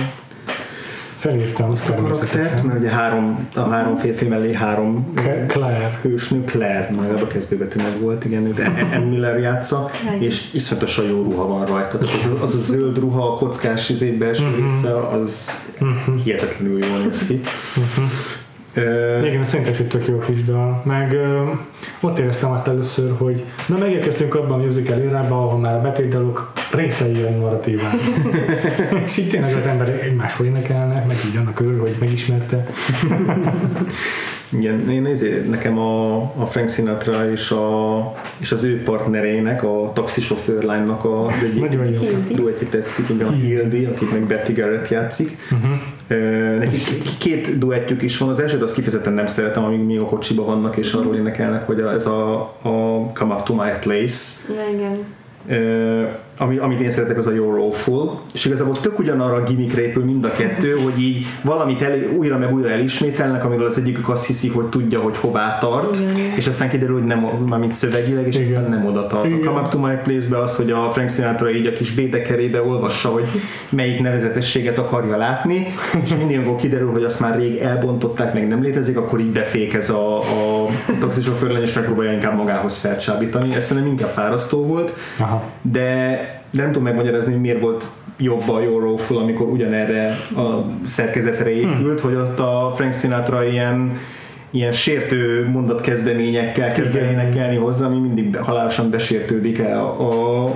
[1.18, 6.00] Felírtam azt a karaktert, mert ugye három, a három férfi mellé három Ke- Claire.
[6.02, 8.60] hősnő, Claire, legalább a kezdőbetű meg volt, igen, őt
[8.94, 11.98] Ann Miller játsza, és iszonyatosan jó ruha van rajta.
[11.98, 14.62] Tehát az, az a zöld ruha, a kockás izé belső Mhm.
[14.62, 15.50] része, az
[16.24, 17.40] hihetetlenül jól néz ki.
[18.76, 20.82] Ö, Igen, szerintem is egy tök jó kis dal.
[20.86, 21.44] Meg ö,
[22.00, 26.52] ott éreztem azt először, hogy na megérkeztünk abban a musical érába, ahol már a betétdalok
[26.74, 27.94] részei jön narratíván.
[29.06, 32.66] és itt tényleg az emberek egymásról énekelnek, meg így annak örül, hogy megismerte.
[34.50, 39.92] Igen, én ezért nekem a, a Frank Sinatra és, a, és az ő partnerének, a
[39.94, 42.00] taxisofőr lánynak a, az egyik Nagyon jó.
[42.00, 42.34] Hildi.
[42.34, 45.38] duettje tetszik, igen, a Hildi, akit meg Betty Garrett játszik.
[45.52, 45.72] Uh-huh.
[46.60, 50.06] Neki k- két duettjük is van, az elsőt azt kifejezetten nem szeretem, amíg még a
[50.06, 54.74] kocsiba vannak, és arról énekelnek, hogy ez a, a Come Up to My Place, Ja,
[54.78, 54.98] igen.
[56.38, 60.04] Ami, amit én szeretek, az a You're Awful, és igazából tök ugyanarra a gimmickre épül
[60.04, 64.26] mind a kettő, hogy így valamit el, újra meg újra elismételnek, amiről az egyikük azt
[64.26, 66.34] hiszi, hogy tudja, hogy hová tart, Igen.
[66.36, 68.56] és aztán kiderül, hogy nem, mármint szövegileg, és Igen.
[68.56, 69.24] aztán nem oda tart.
[69.24, 69.44] A Igen.
[69.44, 73.10] Come Up to My Place-be az, hogy a Frank Sinatra így a kis bédekerébe olvassa,
[73.10, 73.28] hogy
[73.70, 75.68] melyik nevezetességet akarja látni,
[76.04, 79.90] és mindig, amikor kiderül, hogy azt már rég elbontották, meg nem létezik, akkor így befékez
[79.90, 80.66] a, a
[81.00, 83.56] taxisofőr lány, és megpróbálja inkább magához felcsábítani.
[83.56, 85.44] Ez szerintem inkább fárasztó volt, Aha.
[85.62, 86.25] de
[86.56, 87.86] nem tudom megmagyarázni, hogy miért volt
[88.18, 93.98] jobb a Your Awful, amikor ugyanerre a szerkezetre épült, hogy ott a Frank Sinatra ilyen
[94.56, 100.02] ilyen sértő mondatkezdeményekkel kezd el énekelni hozzá, ami mindig halálosan besértődik el a,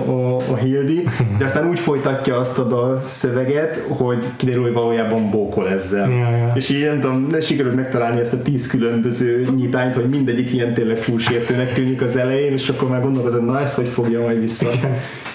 [0.06, 1.04] a, a, Hildi,
[1.38, 6.10] de aztán úgy folytatja azt a dal szöveget, hogy kiderül, hogy valójában bókol ezzel.
[6.10, 6.52] Ja, ja.
[6.54, 10.74] És így nem tudom, ne sikerült megtalálni ezt a tíz különböző nyitányt, hogy mindegyik ilyen
[10.74, 14.40] tényleg full sértőnek tűnik az elején, és akkor már gondolkozom, na ez hogy fogja majd
[14.40, 14.68] vissza,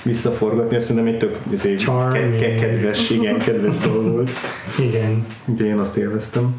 [0.04, 1.38] visszaforgatni, ezt szerintem egy tök
[1.78, 2.40] Charming.
[2.40, 4.30] ke- ke- kedves, igen, kedves dolog volt.
[4.80, 5.26] Igen.
[5.46, 6.56] Úgyhogy én azt élveztem.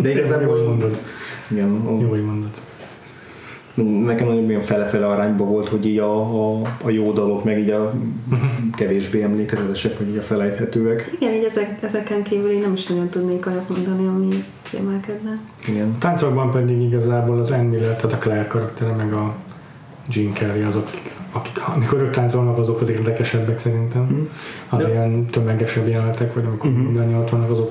[0.00, 0.98] De Jó, igazából, mondod.
[1.50, 2.50] igen, Jó, hogy mondod.
[4.06, 7.70] nekem nagyon ilyen fele-fele arányban volt, hogy így a, a, a jó dalok, meg így
[7.70, 7.92] a
[8.72, 11.10] kevésbé emlékezetesek, vagy így a felejthetőek.
[11.18, 14.28] Igen, így ezek, ezeken kívül én nem is nagyon tudnék olyat mondani, ami
[14.62, 15.38] kiemelkedne.
[15.68, 15.88] Igen.
[15.94, 19.34] A táncokban pedig igazából az Anne Miller, tehát a Claire karaktere, meg a
[20.14, 20.90] Gene Kelly azok,
[21.32, 24.02] akik amikor ők táncolnak, azok az érdekesebbek szerintem.
[24.02, 24.20] Mhm.
[24.68, 26.80] Az De- ilyen tömegesebb jelenetek, vagy amikor Mhm.
[26.80, 27.70] mindannyian ott vannak, azok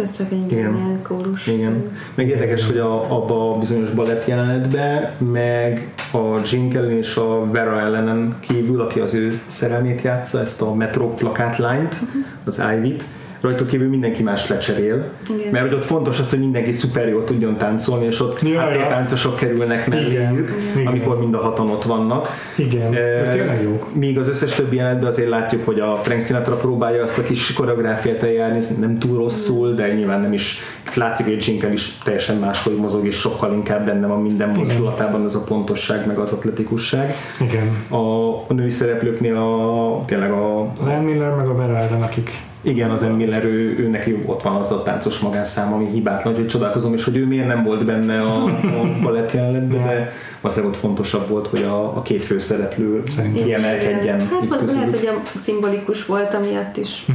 [0.00, 0.76] Hát ez csak egy Igen.
[0.76, 1.46] ilyen kórus.
[1.46, 1.90] Igen.
[2.14, 7.50] Meg érdekes, hogy a, abba a bizonyos balett jelenetbe, meg a Gene Kelly és a
[7.50, 11.96] Vera Ellenen kívül, aki az ő szerelmét játsza, ezt a Metro plakátlányt,
[12.44, 13.04] az Ivy-t,
[13.40, 15.10] rajtuk kívül mindenki más lecserél.
[15.34, 15.50] Igen.
[15.52, 19.36] Mert hogy ott fontos az, hogy mindenki szuper jól tudjon táncolni, és ott Ja, háttértáncosok
[19.36, 22.28] kerülnek melléjük, amikor mind a hatan ott vannak.
[22.56, 22.90] igen,
[23.30, 23.94] tényleg jók.
[23.94, 27.52] Míg az összes többi jelenetben azért látjuk, hogy a Frank Sinatra próbálja azt a kis
[27.52, 30.58] koreográfiát eljárni, nem túl rosszul, de nyilván nem is.
[30.94, 35.34] Látszik, hogy Jinkel is teljesen máshogy mozog, és sokkal inkább benne van minden mozdulatában az
[35.34, 37.12] a pontosság, meg az atletikusság.
[37.40, 37.76] Igen.
[37.88, 42.30] A, a női szereplőknél a, tényleg a, Az Anne Miller meg a Vera Ellen, akik
[42.62, 46.46] igen, az Miller, ő, ő neki ott van az a táncos magánszám, ami hibátlan, hogy
[46.46, 48.44] csodálkozom, és hogy ő miért nem volt benne a,
[48.80, 53.02] a balett jelenetben, de valószínűleg ott fontosabb volt, hogy a, a két főszereplő
[53.34, 54.20] kiemelkedjen.
[54.20, 54.70] Hát közülük.
[54.70, 57.06] lehet, hogy a szimbolikus volt amiatt is.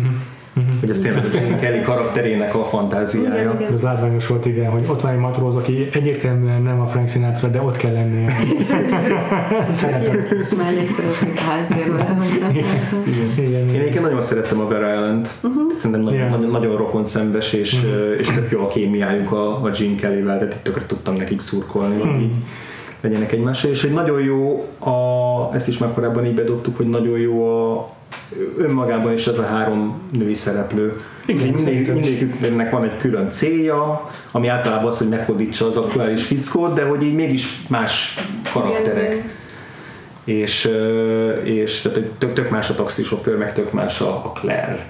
[0.85, 3.41] Hogy ez tényleg az Kelly karakterének a fantáziája.
[3.41, 3.71] Igen, igen.
[3.71, 7.47] ez látványos volt, igen, hogy ott van egy matróz, aki egyértelműen nem a Frank Sinatra,
[7.47, 8.33] de ott kell lennie.
[10.01, 13.03] Ilyen kis mellékszereplők háttérben, most nem szeretem.
[13.37, 13.81] igen, Én igen.
[13.81, 15.29] egyébként nagyon szerettem a Vera Ellent.
[15.43, 15.71] Uh-huh.
[15.75, 16.31] Szerintem nagyon, Yeah.
[16.31, 20.37] nagyon, nagyon rokon szembes, és, uh, és tök jó a kémiájuk a, a Gene Kelly-vel,
[20.37, 22.35] tehát itt tökre tudtam nekik szurkolni, hogy így
[23.01, 27.19] legyenek egymással, és hogy nagyon jó, a, ezt is már korábban így bedobtuk, hogy nagyon
[27.19, 27.89] jó a,
[28.57, 30.95] önmagában is ez a három női szereplő.
[31.25, 36.73] Igen, mindig, mindegyiknek van egy külön célja, ami általában az, hogy meghódítsa az aktuális fickót,
[36.73, 38.15] de hogy így mégis más
[38.53, 39.11] karakterek.
[39.11, 39.29] Igen,
[40.23, 40.71] És,
[41.43, 44.85] és tehát tök, tök más a taxisofőr, meg tök más a, a Claire,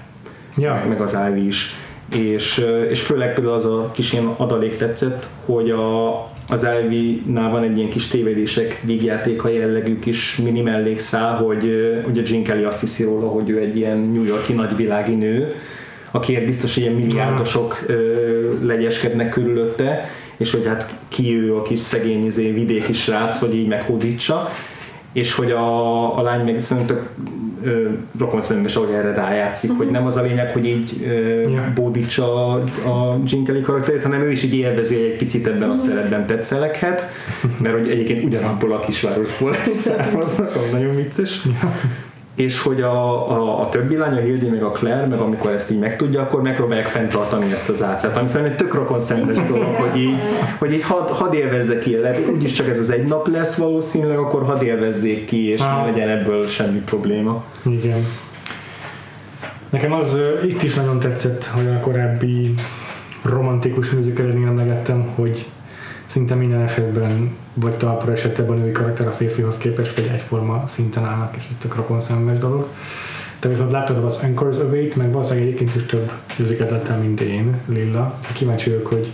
[0.56, 0.74] Ja.
[0.74, 1.76] meg, meg az Ivy is.
[2.14, 6.08] És, és főleg például az a kis ilyen adalék tetszett, hogy a,
[6.48, 11.64] az Ivy-nál van egy ilyen kis tévedések végjátéka jellegű kis mini mellékszál, hogy
[12.08, 15.48] ugye Gene Kelly azt hiszi róla, hogy ő egy ilyen New Yorki nagyvilági nő,
[16.10, 22.26] akiért biztos, ilyen milliárdosok ö, legyeskednek körülötte, és hogy hát ki ő a kis szegény
[22.26, 24.50] izé, vidéki srác, hogy így meghódítsa,
[25.12, 27.08] és hogy a, a lány meg szerintem
[28.18, 31.14] rokon szemben ahogy erre rájátszik, hogy nem az a lényeg, hogy így ö,
[31.50, 31.72] Ja.
[31.74, 35.70] bódítsa a, a Gene Kelly karakterét, hanem ő is így élvezi, hogy egy picit ebben
[35.70, 37.02] a szerepben tetszelekhet,
[37.58, 41.42] mert hogy egyébként ugyanabból a kisvárosból származnak, ami nagyon vicces
[42.36, 45.70] és hogy a, a, a többi lány, a Hildi, meg a Claire, meg amikor ezt
[45.70, 49.74] így megtudja, akkor megpróbálják fenntartani ezt az átszát, ami szerintem egy tök rokon szemes dolog,
[49.74, 50.20] hogy így,
[50.58, 54.18] hogy így had, hadd élvezze ki, lehet, úgyis csak ez az egy nap lesz valószínűleg,
[54.18, 55.76] akkor hadd élvezzék ki, és Ah.
[55.76, 57.44] ne legyen ebből semmi probléma.
[57.70, 58.06] Igen.
[59.70, 62.54] Nekem az itt is nagyon tetszett, hogy a korábbi
[63.22, 65.46] romantikus musicalnél megettem, hogy
[66.06, 71.04] szinte minden esetben vagy talpra esett a női karakter a férfihoz képest, vagy egyforma szinten
[71.04, 72.68] állnak, és ez tök rokon szemes dolog.
[73.38, 77.56] Te viszont láttad az Anchors Eight, meg valószínűleg egyébként is több musicalt lettem, mint én,
[77.66, 78.18] Lilla.
[78.32, 79.12] Kíváncsi vagyok, hogy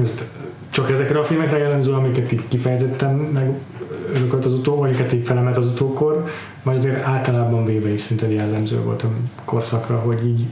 [0.00, 0.24] ezt
[0.70, 3.54] csak ezekre a filmekre jellemző, amiket így kifejezetten meg
[4.14, 6.24] örökölt az utó, amiket így felemelt az utókor,
[6.62, 9.08] vagy azért általában véve is szinte jellemző volt a
[9.44, 10.46] korszakra, hogy így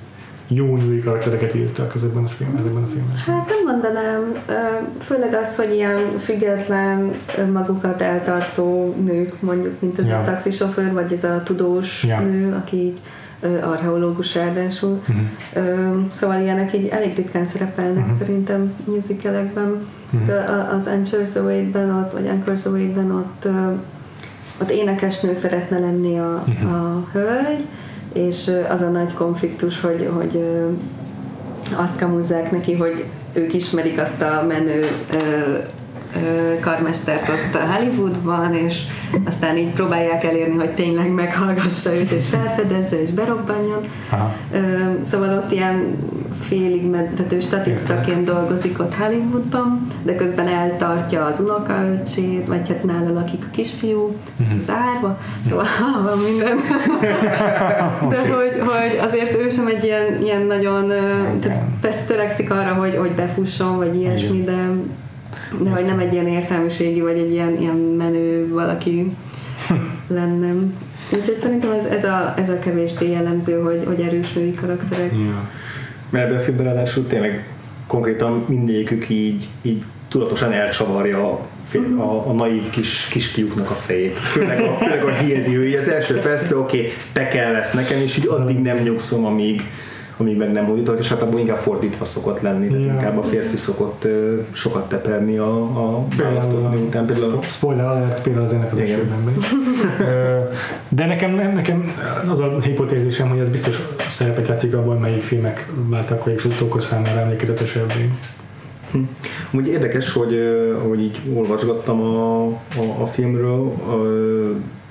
[0.48, 3.18] jó női karaktereket írtak ezekben a, film, ezekben a filmekben.
[3.26, 4.32] Hát nem mondanám,
[4.98, 7.10] főleg az, hogy ilyen független,
[7.52, 10.20] magukat eltartó nők, mondjuk, mint ez Ja.
[10.20, 12.20] a taxisofőr, vagy ez a tudós Ja.
[12.20, 13.00] nő, aki így
[13.62, 15.02] archeológus ráadásul.
[15.54, 15.60] Ö,
[16.10, 19.86] Szóval ilyenek így elég ritkán szerepelnek szerintem musicalekben.
[20.28, 23.48] A- Az Anchors Away-ben ott, vagy Anchors Away-ben ott,
[24.62, 26.66] ott énekesnő szeretne lenni a, Mhm.
[26.72, 27.64] a hölgy,
[28.14, 30.44] és az a nagy konfliktus, hogy, hogy
[31.76, 34.84] azt kamuzzák neki, hogy ők ismerik azt a menő
[36.60, 38.82] karmestert ott a Hollywoodban, és
[39.26, 43.80] aztán így próbálják elérni, hogy tényleg meghallgassa őt, és felfedezze, és berobbanjon.
[44.10, 44.34] Aha.
[45.00, 45.96] Szóval ott ilyen
[46.40, 53.44] félig medető statisztaként dolgozik ott Hollywoodban, de közben eltartja az unokaöcsét, vagy hát nála lakik
[53.44, 54.58] a kisfiú, uh-huh.
[54.58, 56.04] az árva, szóval uh-huh.
[56.08, 56.56] van minden.
[58.12, 60.86] de hogy, hogy azért ő sem egy ilyen, ilyen nagyon,
[61.40, 64.70] tehát persze törekszik arra, hogy, hogy befusson, vagy ilyesmi, de,
[65.62, 69.12] de hogy nem egy ilyen értelmiségi, vagy egy ilyen, ilyen menő valaki
[70.08, 70.52] lenne.
[71.12, 75.12] Úgyhogy szerintem ez, ez, a, ez a kevésbé jellemző, hogy, hogy erős női karakterek.
[75.12, 75.34] Yeah.
[76.10, 77.48] Mert ebben a filmben ráadásul tényleg
[77.86, 81.48] konkrétan mindegyikük így, így tudatosan elcsavarja a,
[81.98, 84.18] a, a naív kis, kisfiúknak a fejét.
[84.18, 88.16] Főleg a, főleg a Hildi, az első persze, oké, okay, te kell lesz nekem, és
[88.16, 89.62] így addig nem nyugszom, amíg,
[90.16, 92.82] amíg meg nem hódítok, és hát abból inkább fordítva szokott lenni, yeah.
[92.82, 94.08] inkább a férfi szokott
[94.52, 97.06] sokat teperni a, a választóknő után.
[97.06, 97.38] Például...
[97.42, 99.36] Spoiler alert, például az ennek az esőben.
[100.88, 101.94] De nekem, nekem
[102.30, 108.10] az a hipotézisem, hogy ez biztos szerepet játszik abban, melyik filmek váltak utókor számára emlékezetesebbé.
[108.92, 108.98] Hm.
[109.50, 110.38] Úgy érdekes, hogy,
[110.88, 113.94] hogy így olvasgattam a, a, a filmről, a,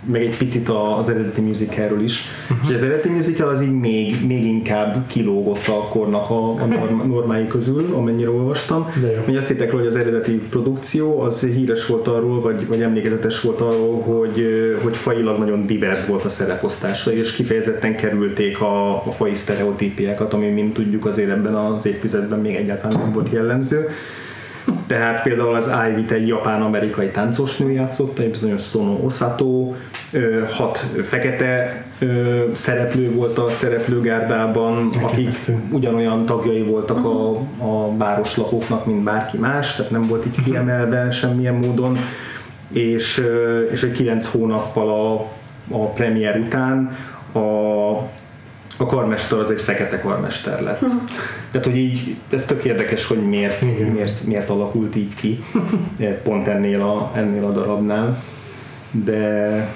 [0.06, 2.22] meg egy picit az eredeti musicalről is.
[2.50, 2.70] Uh-huh.
[2.70, 6.66] És az eredeti musical az így még, még inkább kilógott a kornak a, a
[7.08, 8.88] normái közül, amennyire olvastam.
[9.26, 13.62] Hogy azt hittek hogy az eredeti produkció az híres volt arról, vagy, vagy emlékezetes volt
[13.62, 14.46] arról, hogy,
[14.82, 20.48] hogy fajilag nagyon divers volt a szereposztása, és kifejezetten kerülték a, a fai sztereotípiákat, ami
[20.48, 23.88] mint tudjuk azért ebben az évtizedben még egyáltalán nem volt jellemző.
[24.88, 29.74] Tehát például az Ivy egy japán-amerikai táncosnő játszott, egy bizonyos Sono Osato,
[30.50, 31.84] hat fekete
[32.54, 35.34] szereplő volt a szereplőgárdában, akik
[35.72, 41.56] ugyanolyan tagjai voltak a, a városlakóknak, mint bárki más, tehát nem volt így kiemelve semmilyen
[41.56, 41.98] módon,
[42.72, 43.22] és,
[43.72, 45.14] és egy kilenc hónappal a,
[45.76, 46.98] a premier után
[47.34, 47.40] a
[48.78, 50.80] a karmester az egy fekete karmester lett.
[50.80, 50.86] Hm.
[51.52, 53.62] Tehát, hogy így, ez tök érdekes, hogy miért,
[53.92, 55.44] miért, miért alakult így ki,
[56.24, 58.24] pont ennél a, ennél a darabnál
[59.06, 59.22] de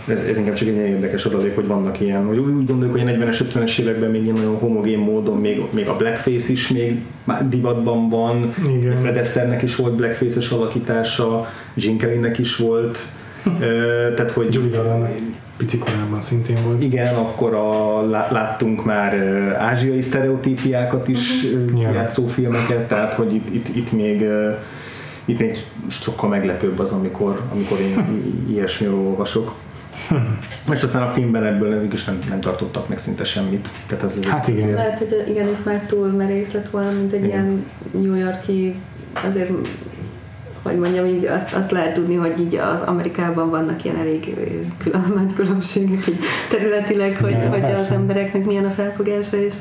[0.07, 3.11] ez, ez inkább csak egy érdekes adalék, hogy vannak ilyen, hogy úgy gondoljuk, hogy a
[3.11, 7.01] 40-es, 50-es években még ilyen nagyon homogén módon, még, még a blackface is még
[7.49, 8.97] divatban van, Igen.
[8.97, 12.99] Fred Astaire-nek is volt blackface-es alakítása, Gene Kelly-nek is volt,
[14.15, 14.53] tehát hogy...
[14.53, 15.09] Julie
[15.57, 16.83] pici korában szintén volt.
[16.83, 18.01] Igen, akkor a,
[18.31, 19.13] láttunk már
[19.57, 21.81] ázsiai sztereotípiákat is uh-huh.
[21.81, 24.25] játszó filmeket, tehát hogy itt, itt, itt még
[25.27, 25.57] itt még
[25.87, 29.53] sokkal meglepőbb az, amikor, amikor én ilyesmiről olvasok.
[30.09, 30.39] Hmm.
[30.71, 33.69] És aztán a filmben ebből nem, is nem, nem tartottak meg szinte semmit.
[33.87, 34.73] Tehát ez hát igen.
[34.73, 37.29] Lehet, hogy igen, itt már túl merész lett volna, mint egy igen.
[37.29, 38.75] ilyen New Yorki
[39.25, 39.51] azért
[40.67, 44.35] hogy mondjam, így azt, azt lehet tudni, hogy így az Amerikában vannak ilyen elég
[44.77, 46.19] külön, nagy különbségek így
[46.49, 49.53] területileg, hogy, ja, hogy az embereknek milyen a felfogása, és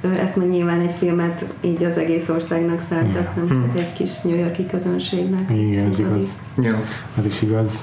[0.00, 3.78] ezt meg nyilván egy filmet így az egész országnak szántak, nem csak hm.
[3.78, 5.50] egy kis New Yorki közönségnek.
[5.50, 6.36] Igen, ez igaz.
[6.60, 6.80] Ja.
[7.18, 7.82] Ez is igaz.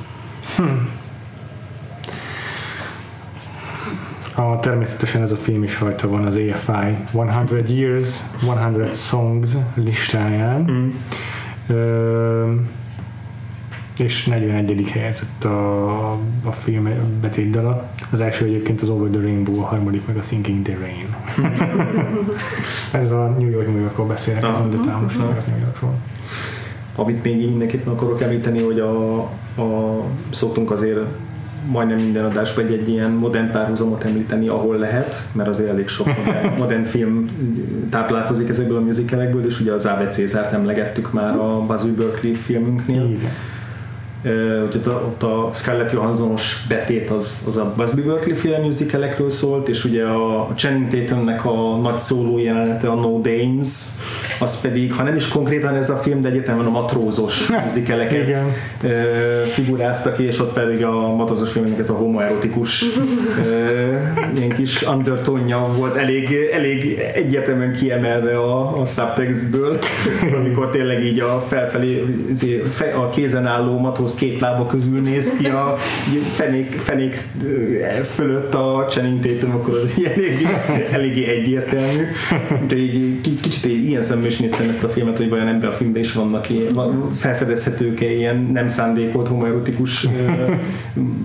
[0.56, 0.64] Hm.
[4.36, 10.72] A, természetesen ez a film is rajta van az AFI 100 Years, 100 Songs listáján.
[10.72, 10.90] Mm.
[11.68, 12.54] Ö,
[14.00, 14.90] és 41.
[14.92, 16.12] helyezett a,
[16.46, 16.90] a film
[17.22, 17.90] betétdala.
[18.12, 21.16] Az első egyébként az Over the Rainbow, a harmadik meg a Sinking the Rain.
[23.04, 25.94] Ez a New York New Yorkról beszélek, az de támos New York New Yorkról.
[26.96, 29.18] Amit még mindenképpen akarok említeni, hogy a,
[29.62, 31.00] a szoktunk azért
[31.68, 36.08] majdnem minden adásban egy, egy ilyen modern párhuzamot említeni, ahol lehet, mert azért elég sok
[36.08, 37.26] modern, modern film
[37.90, 43.04] táplálkozik ezekből a musicalekből, és ugye az ABC zárt emlegettük már a Buzzy Berkeley filmünknél.
[43.04, 43.32] Igen
[44.66, 49.84] Úgyhogy ott a Scarlett Johanssonos betét az, az a Busby Berkeley film musicalekről szólt, és
[49.84, 53.68] ugye a Channing Tatumnek a nagy szóló jelenete a No Dames,
[54.40, 58.38] az pedig, ha nem is konkrétan ez a film, de egyetemen a matrózos musicaleket
[59.46, 62.86] figuráztak ki, és ott pedig a matrózos filmnek ez a homoerotikus
[64.36, 69.80] ilyen kis undertonja volt elég, elég egyértelműen kiemelve a, a subtextből,
[70.40, 72.04] amikor tényleg így a felfelé
[72.96, 75.76] a kézen álló matróz az két lába közül néz ki a
[76.34, 77.28] fenék, fenék
[78.06, 80.48] fölött a Channing Tatum, akkor az eléggé,
[80.92, 82.04] eléggé egyértelmű.
[82.68, 85.72] De így, kicsit így, ilyen szemmel is néztem ezt a filmet, hogy vajon ebben a
[85.72, 86.78] filmben is vannak ilyen,
[87.18, 90.08] felfedezhetők-e ilyen nem szándékolt homoerotikus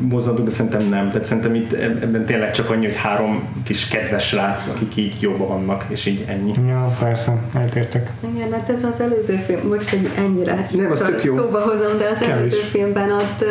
[0.09, 1.11] mozdulatok, de szerintem nem.
[1.11, 5.49] Tehát szerintem itt ebben tényleg csak annyi, hogy három kis kedves srác, akik így jobban
[5.49, 6.53] vannak, és így ennyi.
[6.68, 8.11] Ja, persze, eltértek.
[8.34, 11.34] Igen, hát ez az előző film, most, hogy ennyire nem, az tök jó.
[11.34, 13.45] szóba hozom, de az előző filmben ott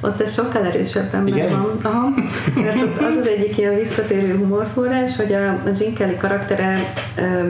[0.00, 1.46] ott ez sokkal erősebben Igen?
[1.46, 1.78] megvan.
[1.82, 2.08] Aha,
[2.54, 6.92] mert ott az az egyik ilyen visszatérő humorforrás, hogy a, a Gene Kelly karaktere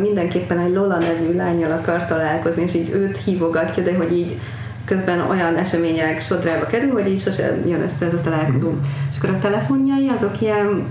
[0.00, 4.38] mindenképpen egy Lola nevű lányjal akar találkozni, és így őt hívogatja, de hogy így
[4.84, 8.70] közben olyan események sodrába kerül, hogy így sosem jön össze ez a találkozó.
[8.70, 8.78] Mm.
[9.10, 10.84] És akkor a telefonjai azok ilyen,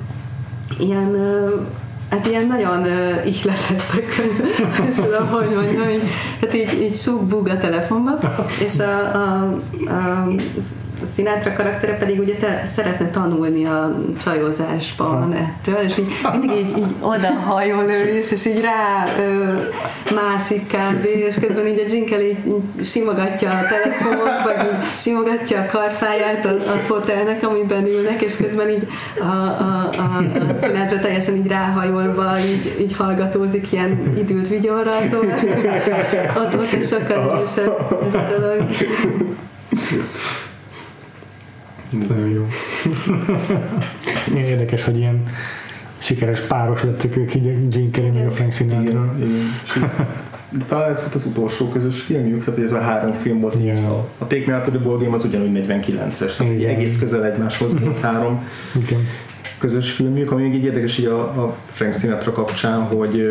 [0.80, 1.16] ilyen
[2.12, 4.22] Hát ilyen nagyon uh, ihletettek,
[4.80, 6.04] nem tudom, hogy mondjam, így,
[6.42, 6.96] hát így, így
[7.50, 8.20] a telefonba,
[8.64, 9.44] és a, a,
[9.88, 10.28] a
[11.16, 16.96] Sinatra karaktere pedig ugye te, szeretne tanulni a csajozásban ettől, és így, mindig így, így
[17.00, 19.54] odahajol ő is, és így rá ö,
[20.16, 21.06] mászik kb.
[21.06, 26.46] és közben így a Jinkel így, így simogatja a telefonot, vagy így simogatja a karfáját
[26.46, 28.88] a, a fotelnek, amiben ülnek, és közben így
[29.20, 35.36] a, a, a, a Sinatra teljesen így ráhajolva így, így hallgatózik ilyen időt vigyorra, szóval
[36.38, 38.70] ott, ott is sokkal erősebb ez a dolog.
[41.92, 42.46] Nagyon jó.
[44.34, 45.24] Milyen érdekes, hogy ilyen
[45.98, 49.16] sikeres páros lettek ők így Gene Kelly meg a Frank Sinatra.
[50.50, 53.56] De talán ez volt az utolsó közös filmjük, tehát ez a három film volt.
[53.64, 53.92] Yeah.
[53.92, 56.76] A, a Take Me Out to the Ball Game az ugyanúgy 49-es, tehát Igen.
[56.76, 59.08] egész közel egymáshoz volt három Igen.
[59.58, 63.24] közös filmjük, ami még így érdekes így a, a Frank Sinatra kapcsán, hogy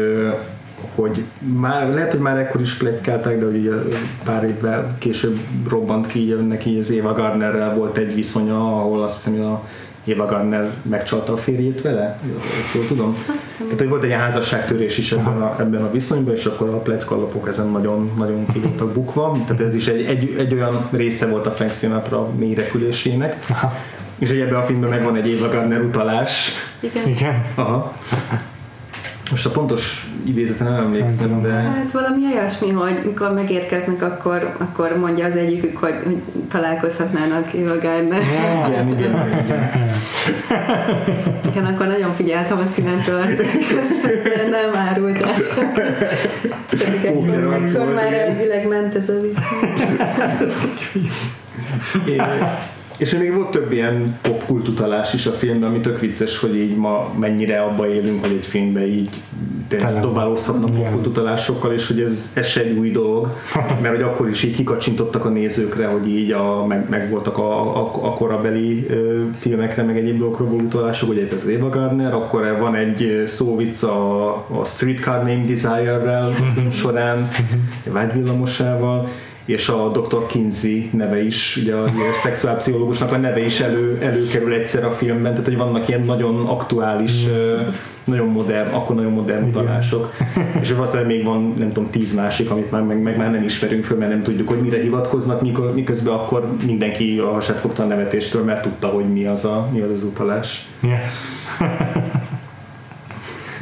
[0.94, 3.72] hogy már, lehet, hogy már ekkor is plegykálták, de hogy ugye
[4.24, 9.38] pár évvel később robbant ki neki az Eva Gardnerrel volt egy viszonya, ahol azt hiszem,
[9.38, 9.62] hogy a
[10.06, 13.16] Eva Gardner megcsalta a férjét vele, ezt jól tudom.
[13.56, 16.78] Tehát, hogy volt egy ilyen házasságtörés is ebben a, ebben a viszonyban, és akkor a
[16.78, 19.36] pletykalapok ezen nagyon, nagyon ki voltak bukva.
[19.46, 23.46] Tehát ez is egy, egy, egy, olyan része volt a Frank Sinatra mélyrepülésének.
[24.18, 26.52] És hogy ebben a filmben megvan egy Eva Gardner utalás.
[26.80, 27.08] Igen.
[27.08, 27.44] Igen.
[27.54, 27.92] Aha.
[29.30, 31.50] Most a pontos idézetre nem emlékszem, de...
[31.50, 36.16] Hát valami olyasmi, hogy mikor megérkeznek, akkor, akkor mondja az egyikük, hogy, hogy
[36.48, 38.22] találkozhatnának Eva Gardner.
[38.68, 39.70] Igen, igen, igen.
[41.50, 45.50] igen, akkor nagyon figyeltem a színentről közben, nem árultás.
[47.74, 49.68] akkor már elvileg ment ez a viszony.
[53.00, 56.76] És még volt több ilyen popkult utalás is a filmben, ami tök vicces, hogy így
[56.76, 59.08] ma mennyire abba élünk, hogy egy filmbe így
[60.00, 63.36] dobálózhatnak popkult utalásokkal, és hogy ez, ez se egy új dolog,
[63.82, 67.76] mert hogy akkor is így kikacsintottak a nézőkre, hogy így a, meg, meg voltak a,
[67.76, 72.56] a, a korabeli ö, filmekre, meg egyéb dolgokról utalások, ugye itt az Eva Gardner, akkor
[72.60, 76.32] van egy szóvic a, a Streetcar Name Desire-rel
[76.72, 77.28] során,
[77.92, 79.08] vágyvillamosával,
[79.50, 80.26] és a Dr.
[80.26, 81.84] Kinsey neve is, ugye a
[82.22, 87.26] szexuálpszichológusnak a neve is elő, előkerül egyszer a filmben, tehát hogy vannak ilyen nagyon aktuális,
[87.26, 87.68] mm.
[88.04, 90.16] nagyon modern, akkor nagyon modern utalások,
[90.60, 93.84] és valószínűleg még van, nem tudom, tíz másik, amit már, meg, meg már nem ismerünk
[93.84, 97.86] föl, mert nem tudjuk, hogy mire hivatkoznak, mikor, miközben akkor mindenki a hasát fogta a
[97.86, 100.66] nevetéstől, mert tudta, hogy mi az a, mi az, az utalás.
[100.80, 101.00] Yeah.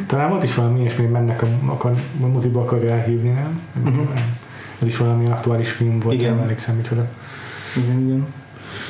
[0.07, 3.61] Talán volt is valami ilyesmi, mennek a, akar, a moziba akarja elhívni, nem?
[3.84, 4.09] Uh-huh.
[4.81, 6.31] Ez is valami aktuális film volt, igen.
[6.31, 7.09] nem emlékszem micsoda.
[7.76, 8.26] Igen, igen.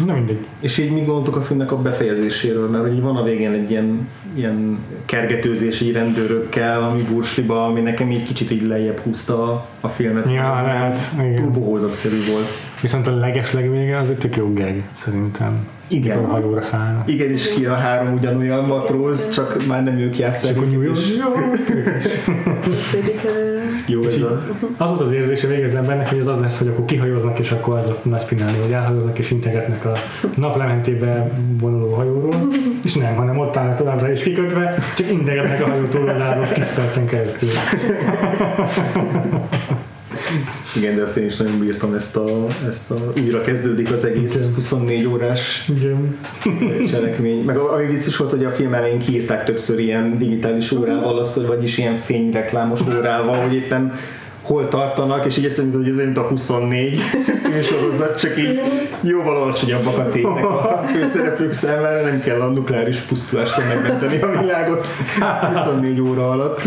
[0.06, 0.46] Na mindegy.
[0.60, 4.08] És így mi gondoltuk a filmnek a befejezéséről, mert így van a végén egy ilyen,
[4.34, 10.30] ilyen kergetőzés így rendőrökkel, ami bursliba, ami nekem így kicsit így lejjebb húzta a filmet.
[10.30, 11.00] Ja, lehet.
[11.36, 11.98] Túl volt.
[12.80, 15.66] Viszont a leges legvége az egy tök jó gag, szerintem.
[15.88, 16.24] Igen.
[16.24, 17.10] A hajóra szállnak.
[17.10, 20.54] Igen, és ki a három ugyanolyan matróz, csak már nem ők játszák.
[20.54, 20.98] Csak New York.
[23.86, 24.42] Jó, ez a...
[24.76, 27.50] Az volt az érzése végig az embernek, hogy az az lesz, hogy akkor kihajóznak, és
[27.50, 29.92] akkor az a nagy finálé, hogy elhajóznak és integetnek a
[30.34, 32.48] naplementébe vonuló hajóról,
[32.84, 37.06] és nem, hanem ott állnak továbbra is kikötve, csak integetnek a hajó túloldaláról 10 percen
[37.06, 37.48] keresztül.
[40.76, 44.36] Igen, de azt én is nagyon bírtam ezt a, ezt a újra kezdődik az egész
[44.36, 44.54] Igen.
[44.54, 46.18] 24 órás Igen.
[46.90, 47.44] cselekmény.
[47.44, 51.78] Meg ami vicces volt, hogy a film elején kiírták többször ilyen digitális órával, az, vagyis
[51.78, 53.92] ilyen fényreklámos órával, hogy éppen
[54.48, 57.00] hol tartanak, és így eszembe hogy ez mint a 24
[57.42, 58.60] című sorozat, csak így
[59.00, 64.86] jóval alacsonyabbak a tények a főszereplők számára, nem kell a nukleáris pusztulástól megmenteni a világot
[65.54, 66.62] 24 óra alatt,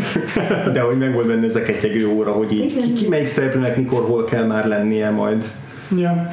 [0.73, 3.77] de hogy meg volt benne ez a ketyegő óra, hogy így ki, ki melyik szereplőnek
[3.77, 5.45] mikor, hol kell már lennie majd.
[5.97, 6.27] Ja.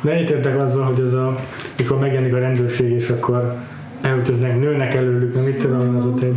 [0.00, 1.34] De egyetértek azzal, hogy ez a,
[1.78, 3.54] mikor megjelenik a rendőrség, és akkor
[4.00, 6.34] elöltöznek, nőnek előlük, nem mit tudom, az ott egy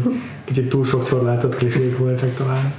[0.50, 2.74] kicsit túl sokszor látott klisék voltak talán.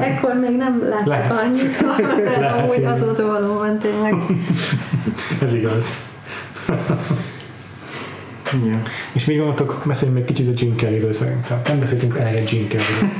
[0.00, 1.42] Ekkor még nem láttuk Lehet.
[1.42, 2.92] annyiszor, de Lehet, amúgy igen.
[2.92, 4.14] azóta valóban tényleg.
[5.42, 5.88] Ez igaz.
[8.62, 8.82] Igen.
[9.12, 11.60] És még gondoltok, beszéljünk még kicsit a Jim Kellyről szerintem.
[11.66, 13.10] Nem beszéltünk eleget Jim Kellyről.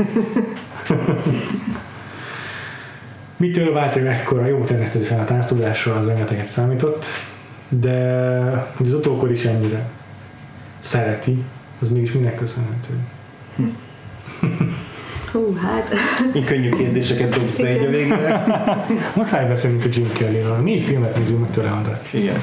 [3.36, 4.46] Mitől vált ő ekkora?
[4.46, 7.06] Jó, természetesen a tánctudásra az rengeteget számított,
[7.68, 7.96] de
[8.76, 9.88] hogy az utókor is ennyire
[10.78, 11.42] szereti,
[11.80, 12.94] az mégis minek köszönhető?
[15.32, 15.94] Hú, hát
[16.34, 18.44] Így könnyű kérdéseket dobsz be így a végére.
[19.16, 20.56] Muszáj beszélnünk a Jim Kellyről.
[20.56, 22.12] Négy filmet nézünk meg tőle, András.
[22.12, 22.42] Igen.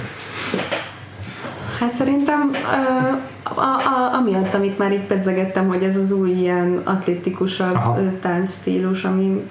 [1.80, 6.82] Hát szerintem ö, a, a, amiatt, amit már itt pedzegettem, hogy ez az új ilyen
[6.84, 8.00] atlétikusabb Aha.
[8.00, 9.42] ö, táncstílus, ami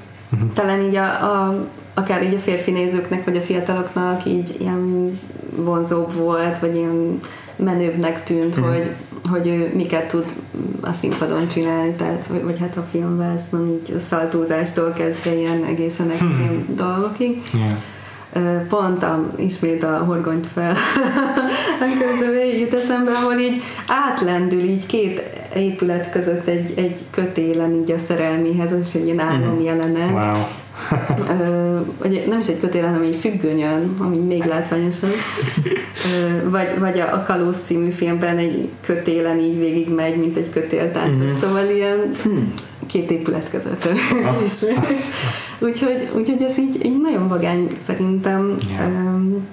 [0.55, 5.19] talán így a, a, akár így a férfi nézőknek, vagy a fiataloknak így ilyen
[5.57, 7.21] vonzóbb volt, vagy ilyen
[7.57, 8.91] menőbbnek tűnt, hogy,
[9.29, 10.25] hogy ő miket tud
[10.81, 16.11] a színpadon csinálni, tehát, vagy, vagy hát a filmvásznon így a szaltózástól kezdve ilyen egészen
[16.11, 17.43] extrém dolgokig.
[17.53, 17.71] Yeah.
[18.69, 20.75] Pont a, ismét a horgonyt fel
[22.01, 25.23] közül jut eszembe, ahol így átlendül így két
[25.55, 30.11] épület között egy, egy kötélen így a szerelmihez, az is egy ilyen álom jelenet.
[30.11, 30.45] Wow.
[31.99, 35.11] Vagy nem is egy kötélen, hanem egy függönyön, ami még látványosabb.
[36.45, 41.33] Vagy, vagy a, a Kalóz című filmben egy kötélen így végig megy, mint egy kötéltáncos,
[41.33, 42.11] szóval ilyen
[42.87, 43.89] két épület között.
[45.59, 48.57] Úgyhogy, úgyhogy ez így, így nagyon vagány szerintem.
[48.79, 48.85] Ja.
[48.85, 49.47] Öm,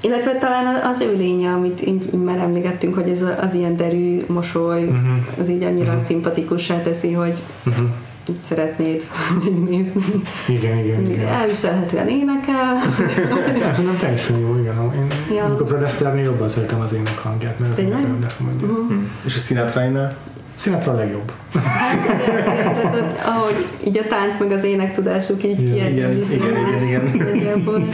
[0.00, 4.20] illetve talán az ő lénye, amit így, így már emlegettünk, hogy ez az ilyen derű
[4.26, 4.96] mosoly, Mhm.
[5.40, 7.84] az így annyira szimpatikussá teszi, hogy Mhm.
[8.28, 9.02] Így szeretnéd
[9.44, 10.02] megnézni.
[10.48, 11.26] Igen, igen, igen.
[11.26, 12.76] Elviselhetően énekel.
[13.60, 14.92] Ja, Szerintem teljesen jó, igen.
[14.94, 15.44] Én, Ja.
[15.44, 17.98] Amikor Fred Astaire-nél jobban szeretem az ének hangját, mert az Tényleg?
[17.98, 18.06] Mhm.
[18.06, 18.66] énekelődés mondja.
[18.68, 18.96] Uh-huh.
[19.24, 20.16] És a Sinatra-nál?
[20.58, 21.32] Sinatra a legjobb.
[21.52, 26.86] Tehát, hogy ahogy így a tánc meg az ének tudásuk így Igen, kiegyenlíti igen, igen,
[26.86, 27.26] igen, igen.
[27.26, 27.88] nagyjából.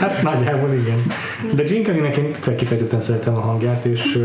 [0.00, 1.02] Hát nagyjából igen.
[1.54, 4.18] De Gene Kellynek én kifejezetten szeretem a hangját, és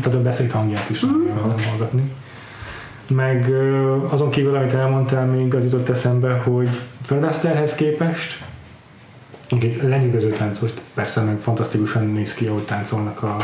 [0.00, 2.12] tehát a beszélt hangját is nagyon élvezem hallgatni.
[3.14, 3.52] Meg
[4.08, 6.68] azon kívül, amit elmondtál, még az jutott eszembe, hogy
[7.00, 8.44] Fred képest
[9.48, 13.36] egy lenyűgöző táncos, persze meg fantasztikusan néz ki, ahogy táncolnak a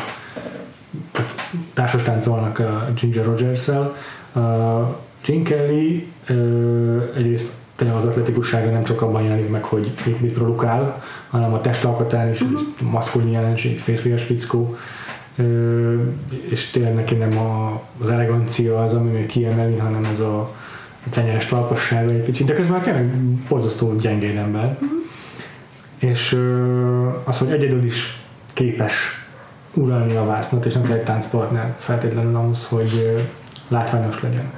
[1.12, 3.94] tehát társas táncolnak a Ginger Rogers-el.
[4.34, 6.12] A Gene Kelly
[7.16, 11.60] egyrészt tényleg az atletikussága nem csak abban jelenik meg, hogy mit, mit produkál, hanem a
[11.60, 12.60] testalkatán is, uh-huh.
[12.80, 14.76] maszkulin jelenség, férfias fickó,
[16.51, 20.41] és tényleg neki nem a, az elegancia az, ami még kiemeli, hanem ez a,
[21.07, 23.05] a tenyeres talpassága egy kicsit, de közben tényleg
[23.49, 24.64] borzasztó gyengéd ember.
[24.80, 24.89] Uh-huh.
[25.99, 26.39] És
[27.24, 28.22] az, hogy egyedül is
[28.53, 29.26] képes
[29.74, 33.22] uralni a vásznat, és nem kell egy táncpartner feltétlenül ahhoz, hogy
[33.68, 34.53] látványos legyen.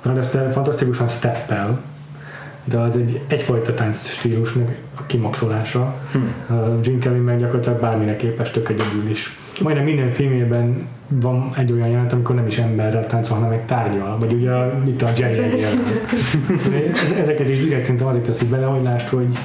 [0.00, 1.80] Fred Astaire fantasztikusan steppel,
[2.64, 5.94] de az egy egyfajta tánc stílusnak a kimaxolása.
[6.12, 6.80] Hmm.
[6.82, 9.38] Jim Kelly meg gyakorlatilag bármire képes, tök egyedül is.
[9.62, 14.16] Majdnem minden filmében van egy olyan jelent, amikor nem is emberrel táncol, hanem egy tárgyal,
[14.20, 16.12] vagy ugye a- itt a Jerry jelenet.
[17.02, 19.38] Ez- Ezeket is direkt szerintem azért teszik bele, hogy lásd, hogy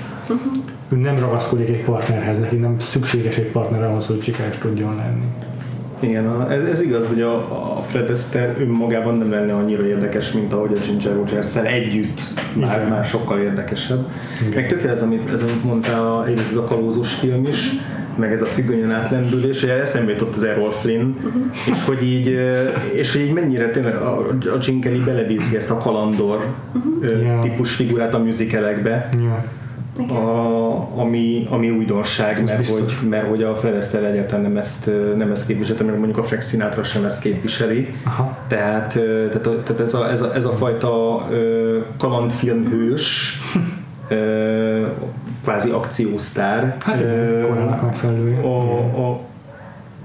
[0.90, 5.26] ő nem ragaszkodik egy partnerhez, neki nem szükséges egy partner ahhoz, hogy sikeres tudjon lenni.
[6.00, 7.34] Igen, ez, ez igaz, hogy a,
[7.78, 12.22] a Fred Astaire önmagában nem lenne annyira érdekes, mint ahogy a Ginger rogers együtt
[12.60, 12.90] már, Igen.
[12.90, 14.08] már sokkal érdekesebb.
[14.42, 14.54] Igen.
[14.62, 17.70] Meg tök ez, amit, ez, amit mondtál, egyrészt ez a kalózos film is,
[18.16, 21.14] meg ez a függönyön átlendülés, hogy eszembe jutott az Errol Flynn,
[21.72, 22.40] és hogy így,
[22.94, 26.46] és hogy így mennyire tényleg a, a Gene Kelly belebízzi ezt a kalandor
[27.24, 27.40] Ja.
[27.42, 29.46] típus figurát a musicalekbe, Ja.
[30.16, 32.80] a, ami, ami újdonság, mert biztos.
[33.00, 36.24] hogy, mert hogy a Fred Astaire egyáltalán nem ezt, nem ezt képviselte, meg mondjuk a
[36.24, 37.88] Frank Sinatra sem ezt képviseli.
[38.04, 38.38] Aha.
[38.48, 38.94] Tehát,
[39.30, 41.28] tehát, a- tehát ez, a, ez, a, ez a fajta
[41.98, 43.38] kalandfilmhős,
[45.44, 46.76] kvázi akciósztár.
[46.80, 48.42] Hát igen, korának megfelelő.
[48.42, 49.20] a, a,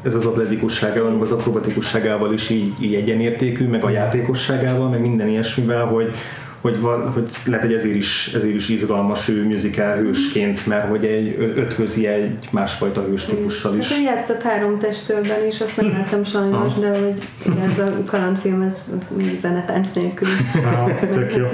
[0.02, 5.28] ez az atletikusságával, meg az akrobatikusságával is így, így egyenértékű, meg a játékosságával, meg minden
[5.28, 6.14] ilyesmivel, hogy,
[6.60, 11.04] hogy, val, hogy lehet, hogy ezért is, ezért is izgalmas ő musical hősként, mert hogy
[11.04, 13.92] egy, ötvözi egy másfajta hős típussal is.
[13.92, 17.14] Hát játszott három testőrben is, azt nem láttam sajnos, de hogy
[17.46, 20.62] igen, ez a kalandfilm, ez, ez még zenetánc nélkül is.
[20.64, 21.46] Aha, tök jó.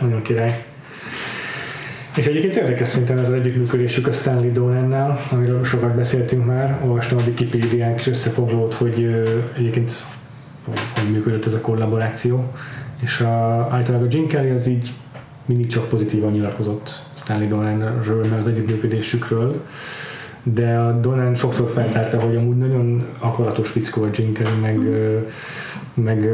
[0.00, 0.67] Nagyon király.
[2.16, 6.80] És egyébként érdekes szinten ez az együttműködésük a Stanley Donennel, amiről sokat beszéltünk már.
[6.84, 10.04] Olvastam a Wikipédián kis összefoglalót, hogy egyébként
[10.94, 12.52] hogy működött ez a kollaboráció.
[13.02, 14.92] És a, általában a Gene Kelly az így
[15.46, 19.64] mindig csak pozitívan nyilatkozott Stanley Donenről, meg az együttműködésükről.
[20.42, 24.88] de a Donan sokszor feltárta, hogy amúgy nagyon akaratos fickó a Gene Kelly, meg,
[25.94, 26.28] meg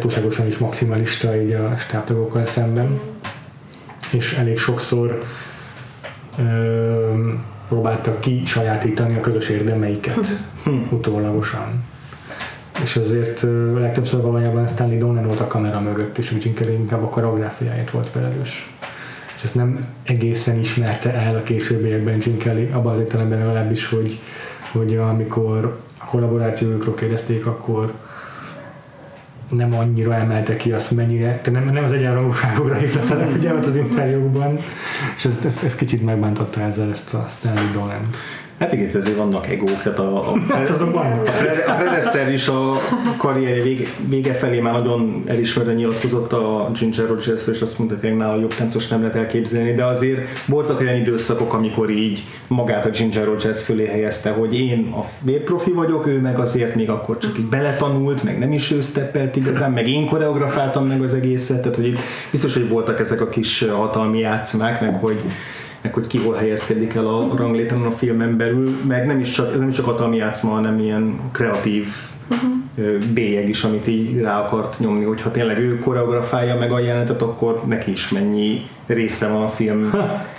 [0.00, 3.00] túlságosan is maximalista így a stábtagokkal szemben,
[4.10, 5.22] és elég sokszor
[6.38, 7.32] ö,
[7.68, 10.26] próbáltak ki sajátítani a közös érdemeiket
[10.90, 11.84] utólagosan.
[12.82, 17.02] És azért ö, legtöbbször valójában Stanley Donen volt a kamera mögött, és Gene Kelly inkább
[17.02, 18.70] a koreográfiáért volt felelős.
[19.36, 24.18] És ezt nem egészen ismerte el a későbbiekben Gene Kelly, abban az értelemben legalábbis, hogy,
[24.72, 27.92] hogy amikor a kollaborációjukról kérdezték, akkor
[29.50, 33.66] nem annyira emelte ki azt, mennyire, tehát nem, nem az egyenrangúságokra hívta fel a figyelmet
[33.66, 34.58] az interjúkban,
[35.16, 38.16] és ez, ez, ez kicsit megbántotta ezzel ezt a Stanley Donant.
[38.60, 42.32] Hát igen, ezért vannak egók, tehát a, a, Hát azok a Fred, a Fred Astaire
[42.32, 42.76] is a
[43.16, 48.16] karrierje vége, vége felé már nagyon elismerően nyilatkozott a Ginger rogers és azt mondta, hogy
[48.16, 52.88] nála jobb táncos nem lehet elképzelni, de azért voltak olyan időszakok, amikor így magát a
[52.88, 57.38] Ginger Rogers fölé helyezte, hogy én a vérprofi vagyok, ő meg azért még akkor csak
[57.38, 61.76] így beletanult, meg nem is ő steppelt igazán, meg én koreografáltam meg az egészet, tehát
[61.76, 61.98] hogy itt
[62.30, 65.20] biztos, hogy voltak ezek a kis hatalmi játszmák, meg hogy
[65.80, 69.52] meg hogy ki hol helyezkedik el a ranglétren a filmen belül, meg nem is csak,
[69.52, 71.86] ez nem is csak hatalmi játszma, hanem ilyen kreatív
[72.30, 72.98] uh-huh.
[73.14, 77.62] bélyeg is, amit így rá akart nyomni, hogyha tényleg ő koreografálja meg a jelenetet, akkor
[77.66, 79.94] neki is mennyi része van a film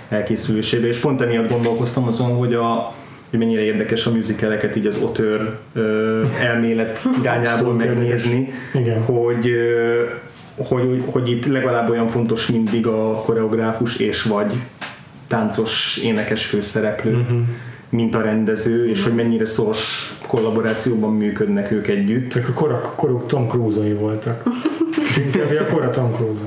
[0.10, 2.94] elkészülésébe, és pont emiatt gondolkoztam azon, hogy a
[3.30, 9.02] hogy mennyire érdekes a musicaleket így az otör ö, elmélet irányából megnézni, Igen.
[9.02, 10.04] hogy, ö,
[10.56, 14.54] hogy, hogy itt legalább olyan fontos mindig a koreográfus és vagy
[15.32, 17.40] táncos, énekes főszereplő, uh-huh.
[17.90, 22.34] mint a rendező, és hogy mennyire szoros kollaborációban működnek ők együtt.
[22.34, 24.44] Ezek a korak, koruk Tom Cruise-ai voltak.
[25.26, 26.42] Inkább a kora Tom Cruise.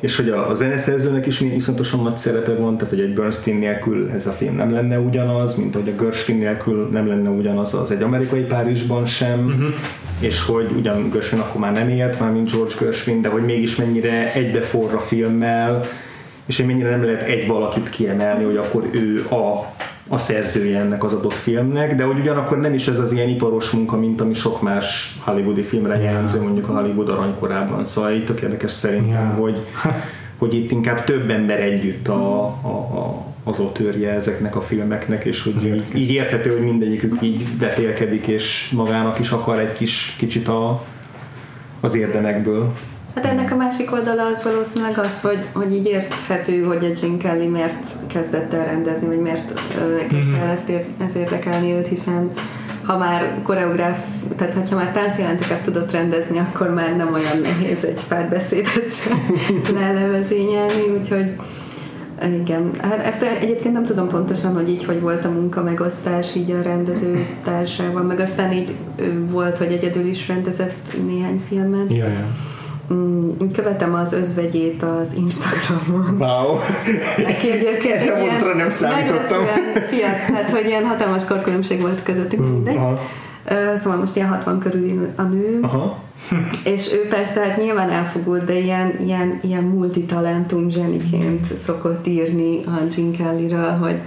[0.00, 3.58] És hogy a, a zeneszerzőnek is még iszonyatosan nagy szerepe van, tehát hogy egy Bernstein
[3.58, 7.74] nélkül ez a film nem lenne ugyanaz, mint hogy a Gershwin nélkül nem lenne ugyanaz
[7.74, 9.74] az egy amerikai Párizsban sem, uh-huh.
[10.18, 13.76] és hogy ugyan Gershwin akkor már nem élt, már mint George Gershwin, de hogy mégis
[13.76, 15.80] mennyire egybeforr a filmmel,
[16.50, 19.72] és hogy mennyire nem lehet egy valakit kiemelni, hogy akkor ő a,
[20.08, 23.70] a szerzője ennek az adott filmnek, de hogy ugyanakkor nem is ez az ilyen iparos
[23.70, 26.02] munka, mint ami sok más hollywoodi filmre Ja.
[26.02, 27.84] jellemző, mondjuk a Hollywood aranykorában.
[27.84, 29.34] Szóval itt tök érdekes szerintem, Ja.
[29.40, 29.66] hogy,
[30.38, 35.42] hogy itt inkább több ember együtt a, a, a, az otőrje ezeknek a filmeknek, és
[35.42, 40.48] hogy így, így érthető, hogy mindegyikük így betélkedik, és magának is akar egy kis kicsit
[40.48, 40.82] a,
[41.80, 42.72] az érdemekből.
[43.20, 47.16] Hát ennek a másik oldala az valószínűleg az, hogy, hogy így érthető, hogy a Gene
[47.16, 49.60] Kelly miért kezdett el rendezni, vagy miért
[50.08, 52.28] kezdte el ezt ér, ez érdekelni őt, hiszen
[52.82, 53.98] ha már koreográf,
[54.36, 59.18] tehát ha már táncjelenteket tudott rendezni, akkor már nem olyan nehéz egy párbeszédet sem
[59.80, 61.34] lelevezényelni, úgyhogy
[62.42, 66.50] igen, hát ezt egyébként nem tudom pontosan, hogy így hogy volt a munka megosztás így
[66.50, 68.74] a rendező társával, meg aztán így
[69.28, 71.90] volt, hogy egyedül is rendezett néhány filmet.
[71.90, 72.26] Ja, ja.
[72.94, 76.16] Mm, Követem az özvegyét az Instagramon.
[76.18, 76.58] Wow!
[77.24, 79.44] Neki egyébként Erre ilyen nem számítottam.
[79.88, 82.76] Fiat, tehát hogy ilyen hatalmas korkülönbség volt közöttük, mindegy.
[82.76, 82.98] Aha.
[83.48, 85.98] Ö, Szóval most ilyen 60 körül a nő, Aha.
[86.64, 92.70] és ő persze hát nyilván elfogult, de ilyen, ilyen, ilyen multitalentum zseniként szokott írni a
[92.96, 94.00] Gene Kellyről, hogy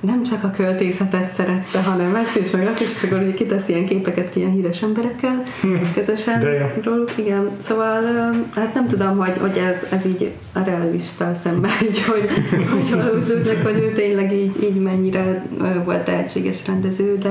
[0.00, 3.68] nem csak a költészetet szerette, hanem ezt is, meg azt is, és akkor ugye kitesz
[3.68, 5.42] ilyen képeket ilyen híres emberekkel
[5.94, 6.66] közösen De jó.
[6.84, 7.10] róluk.
[7.16, 8.02] Igen, szóval
[8.54, 12.28] hát nem tudom, hogy, hogy ez, ez így a realista szemben így, hogy,
[12.70, 15.46] hogy valósultak, hogy ő tényleg így, így mennyire
[15.84, 17.30] volt tehetséges rendező, de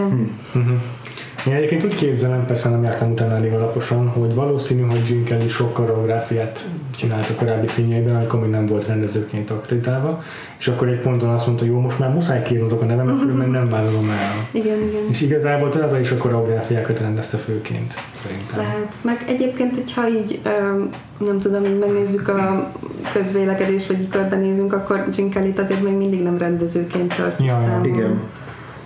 [1.48, 5.48] Én egyébként úgy képzelem, persze nem jártam utána elég alaposan, hogy valószínű, hogy Gene Kelly
[5.48, 6.66] sok koreográfiát
[7.00, 10.24] csinált a korábbi filmjeiben, amikor még nem volt rendezőként akreditálva,
[10.60, 13.66] és akkor egy ponton azt mondta, jó, most már muszáj kiírnotok a nevemet, különben nem
[13.66, 14.48] vállalom el.
[14.52, 15.02] igen, igen.
[15.10, 18.58] És igazából továbbra is a koreográfiákat rendezte főként, szerintem.
[18.58, 18.94] Lehet.
[19.02, 20.40] Meg egyébként, hogyha így,
[21.18, 22.72] nem tudom, így megnézzük a
[23.14, 27.86] közvélekedést, vagy így körbenézünk, akkor Kelly-t azért még mindig nem rendezőként tartjuk Ja, számon.
[27.86, 28.20] Igen.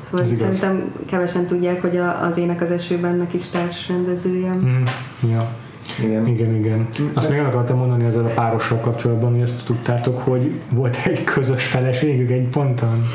[0.06, 0.40] Szóval Ez igaz.
[0.58, 4.52] szerintem kevesen tudják, hogy az Ének az esőben neki is társrendezője.
[4.54, 4.84] Mm,
[5.32, 5.52] ja.
[6.00, 6.28] Igen.
[6.28, 6.88] Igen, igen.
[7.14, 11.24] Azt még el akartam mondani ezzel a párossal kapcsolatban, hogy ezt tudtátok, hogy volt egy
[11.24, 13.06] közös feleségük egy ponton.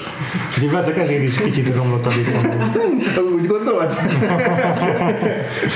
[0.54, 2.46] Úgyhogy valószínűleg ezért is kicsit romlott a viszony.
[3.34, 3.92] Úgy gondolod?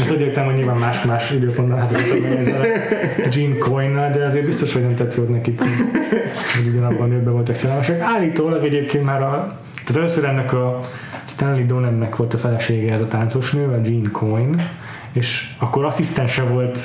[0.00, 4.44] Ezt úgy értem, hogy nyilván más-más időpontban házasodtak meg ezzel a Gene Coynnal, de azért
[4.44, 8.00] biztos, hogy nem tett jót nekik, hogy, ugyanabban a nőben voltak szerelmesek.
[8.00, 10.80] Állítólag egyébként már a, tehát először ennek a
[11.24, 14.70] Stanley Donennek volt a felesége ez a táncos nő, a Gene Coyne,
[15.12, 16.78] és akkor asszisztense volt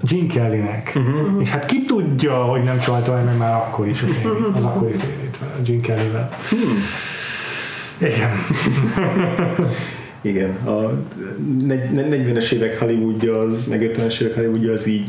[0.00, 0.92] Gene Kellynek.
[0.94, 1.42] Uh-huh.
[1.42, 4.64] És hát ki tudja, hogy nem csalta el meg már akkor is a férjét, az
[4.64, 6.36] akkori férjét, a Gene Kellyvel.
[7.98, 8.30] Igen.
[10.20, 10.90] Igen, a
[11.66, 15.08] 40-es évek Hollywoodja az, meg 50-es évek Hollywoodja az így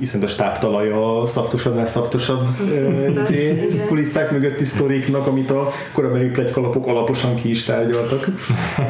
[0.00, 2.46] iszonyat táptalaja szaftosabbnál szaftosabb
[3.22, 8.28] izé, kulisszák mögötti sztoriknak, amit a korabeli plegykalapok alaposan ki is tárgyaltak.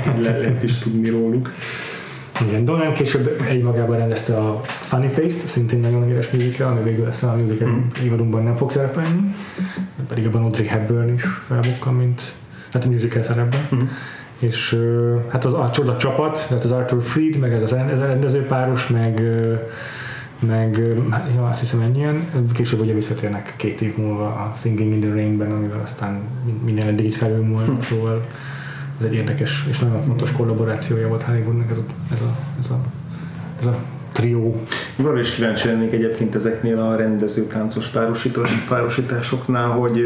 [0.04, 1.52] Le, lehet is tudni róluk.
[2.40, 7.22] Igen, Donan később egymagában rendezte a Funny Face-t, szintén nagyon híres musical, ami végül ezt
[7.22, 7.80] a musical mm.
[8.04, 9.34] évadunkban nem fog szerepelni,
[10.08, 12.22] pedig abban Audrey Hepburn is felbukkan, mint
[12.72, 13.60] hát a musical szerepben.
[13.74, 13.82] Mm
[14.38, 14.78] és
[15.28, 18.86] hát az a csoda csapat, tehát az Arthur Freed, meg ez az, ez a rendezőpáros,
[18.86, 19.22] meg
[20.38, 20.76] meg
[21.34, 25.50] ja, azt hiszem ennyien, később ugye visszatérnek két év múlva a Singing in the Rain-ben,
[25.50, 26.20] amivel aztán
[26.64, 27.78] minden eddig itt felülmúlt, hm.
[27.78, 28.26] szóval
[28.98, 32.80] ez egy érdekes és nagyon fontos kollaborációja volt Hollywoodnak ez a, ez a, ez a,
[33.58, 33.76] ez a
[34.12, 34.62] trió.
[34.96, 37.92] Arra is kíváncsi lennék egyébként ezeknél a rendező táncos
[38.68, 40.04] párosításoknál, hogy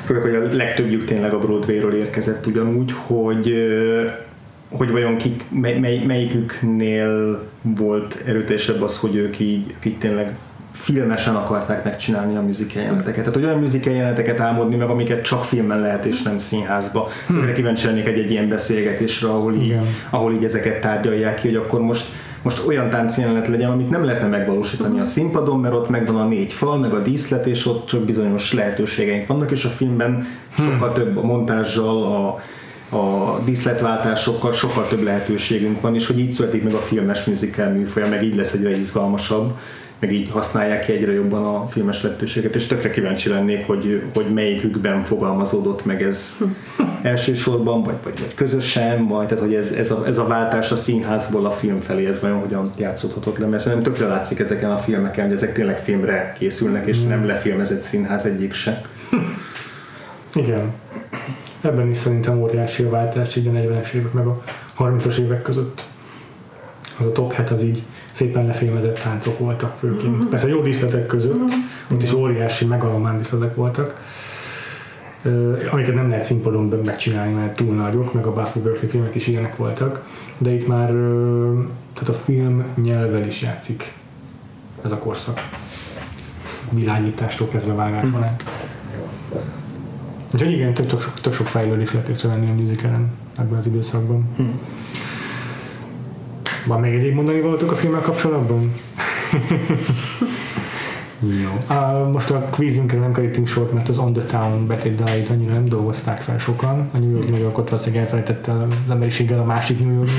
[0.00, 3.54] főleg, hogy a legtöbbjük tényleg a Broadway-ről érkezett ugyanúgy, hogy
[4.68, 10.36] hogy vajon kik, mely, mely, melyiküknél volt erőteljesebb az, hogy ők így, akik tényleg
[10.82, 13.18] filmesen akarták megcsinálni a musical jeleneteket.
[13.18, 17.08] Tehát hogy olyan musical jeleneteket álmodni meg, amiket csak filmen lehet és nem színházba.
[17.26, 17.52] Hmm.
[17.52, 19.76] Kíváncsi lennék egy, egy ilyen beszélgetésre, ahol így,
[20.10, 22.06] ahol így ezeket tárgyalják ki, hogy akkor most
[22.42, 26.52] most olyan táncjelenet legyen, amit nem lehetne megvalósítani a színpadon, mert ott megvan a négy
[26.52, 30.26] fal, meg a díszlet, és ott csak bizonyos lehetőségeink vannak, és a filmben
[30.56, 30.94] sokkal hmm.
[30.94, 32.40] több a montázsal, a,
[32.96, 38.08] a díszletváltásokkal sokkal több lehetőségünk van, és hogy így születik meg a filmes musical műfaja,
[38.08, 39.52] meg így lesz egyre izgalmasabb
[40.02, 44.32] meg így használják ki egyre jobban a filmes lehetőséget, és tökre kíváncsi lennék, hogy, hogy
[44.32, 46.44] melyikükben fogalmazódott meg ez
[47.02, 50.76] elsősorban, vagy, vagy, vagy közösen, vagy tehát hogy ez, ez, a, ez a váltás a
[50.76, 54.76] színházból a film felé, ez vajon hogyan játszódhatott le, mert szerintem tökre látszik ezeken a
[54.76, 58.82] filmeken, hogy ezek tényleg filmre készülnek, és nem lefilmezett színház egyik se.
[60.34, 60.72] Igen.
[61.60, 64.42] Ebben is szerintem óriási a váltás így a 40-es évek meg a
[64.78, 65.84] 30-as évek között.
[66.98, 67.82] Az a top hat az így
[68.12, 70.16] szépen lefilmezett táncok voltak főként.
[70.16, 70.28] Mm-hmm.
[70.28, 71.60] Persze jó díszletek között, mm-hmm.
[71.92, 74.00] ott is óriási megalomán díszletek voltak,
[75.70, 79.56] amiket nem lehet színpadon megcsinálni, mert túl nagyok, meg a Buffy Berkeley filmek is ilyenek
[79.56, 80.06] voltak,
[80.38, 80.88] de itt már
[81.92, 83.92] tehát a film nyelvvel is játszik
[84.84, 85.40] ez a korszak.
[86.70, 88.22] Világítástól kezdve vágáson mm.
[88.22, 88.44] át.
[90.34, 94.28] Úgyhogy igen, tök, tök, tök sok fejlődés lehet észrevenni a musicalen ebben az időszakban.
[94.42, 94.50] Mm.
[96.66, 98.72] Van még egyéb mondani voltunk a filmmel kapcsolatban?
[101.42, 101.76] Jó.
[101.76, 105.64] Uh, most a kvízünkre nem kerítünk sort, mert az On the Town betétdáit annyira nem
[105.64, 106.90] dolgozták fel sokan.
[106.92, 110.10] A New York New Yorkot valószínűleg elfelejtette az emberiséggel a másik New York.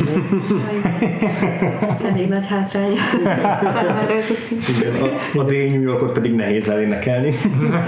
[1.90, 3.28] ez elég nagy hátrány a.
[4.78, 7.34] Igen, a, a D New Yorkot pedig nehéz elénekelni.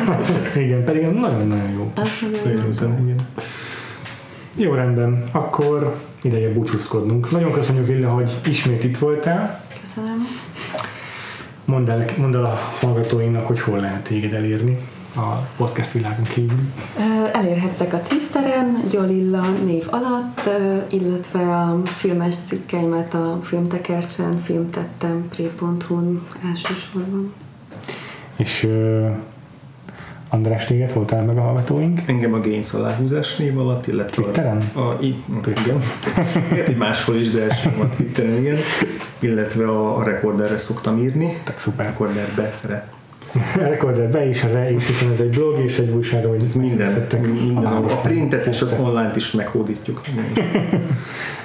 [0.66, 1.92] Igen, pedig ez nagyon-nagyon jó.
[2.44, 3.16] Nagyon
[4.56, 5.24] jó, rendben.
[5.32, 5.96] Akkor
[6.26, 7.32] ideje búcsúzkodnunk.
[7.32, 9.64] Nagyon köszönjük, Lilla, hogy ismét itt voltál.
[9.80, 10.28] Köszönöm.
[11.66, 14.78] Mondd el, mondd el a hallgatóinknak, hogy hol lehet téged elérni
[15.16, 16.60] a podcast világon kívül.
[17.34, 20.50] Elérhettek a Twitteren, Gyolilla név alatt,
[20.90, 27.34] illetve a filmes cikkeimet a Filmtekercsen, filmtettem, pré.hu-n elsősorban.
[28.38, 28.68] És
[30.36, 32.00] András, téged voltál meg a hallgatóink?
[32.06, 34.58] Engem a Gains aláhúzás név alatt, illetve Twitteren?
[34.74, 35.16] A, a, í,
[35.46, 35.82] igen.
[36.50, 38.58] Lehet, hogy máshol is, de elsősorban a Twitteren, igen.
[39.20, 41.38] Illetve a, a Recorderre szoktam írni.
[41.44, 41.86] Tak szuper.
[41.86, 42.88] Recorderbe, re.
[43.56, 46.54] Recorder be is, a re is, hiszen ez egy blog és egy újság, hogy ez
[46.54, 50.02] minden, minden a, a printet és az online-t is meghódítjuk.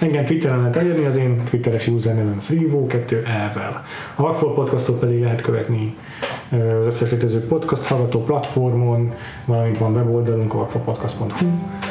[0.01, 3.83] Engem Twitteren lehet elérni, az én twitteres usernevem Freevo 2 elvel.
[4.15, 5.95] A Hardfall podcastot pedig lehet követni
[6.51, 9.13] az összes létező podcast hallgató platformon,
[9.45, 11.47] valamint van weboldalunk, akvapodcast.hu,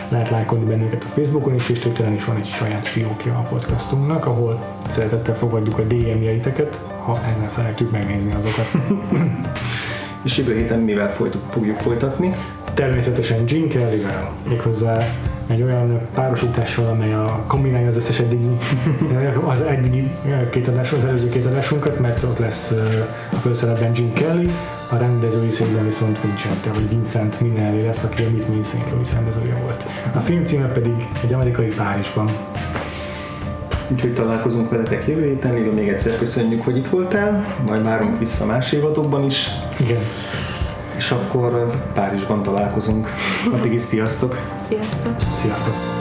[0.10, 4.26] lehet lájkolni bennünket a Facebookon is, és Twitteren is van egy saját fiókja a podcastunknak,
[4.26, 8.72] ahol szeretettel fogadjuk a DM-jeiteket, ha ennek felejtjük megnézni azokat.
[10.24, 12.34] és jövő héten mivel folytuk, fogjuk folytatni?
[12.74, 14.98] Természetesen Jim Kelly-vel, méghozzá
[15.50, 18.58] egy olyan párosítással, amely a kombinálja az összes eddigi,
[19.54, 20.12] az eddigi
[20.50, 22.72] két adás, az előző két adásunkat, mert ott lesz
[23.32, 24.50] a főszerepben Jim Kelly,
[24.90, 28.92] a rendezői székben viszont Vincente, vagy Vincent Minelli lesz, aki a Meet Me St.
[28.92, 29.88] Louis rendezője volt.
[30.16, 32.28] A film címe pedig egy amerikai Párizsban.
[33.92, 38.72] Úgyhogy találkozunk veletek jövő héten, még egyszer köszönjük, hogy itt voltál, majd várunk vissza más
[38.72, 39.50] évadokban is.
[39.80, 40.02] Igen
[41.00, 43.08] és akkor Párizsban találkozunk.
[43.54, 44.36] Addig is sziasztok!
[44.68, 45.16] Sziasztok!
[45.34, 45.99] Sziasztok!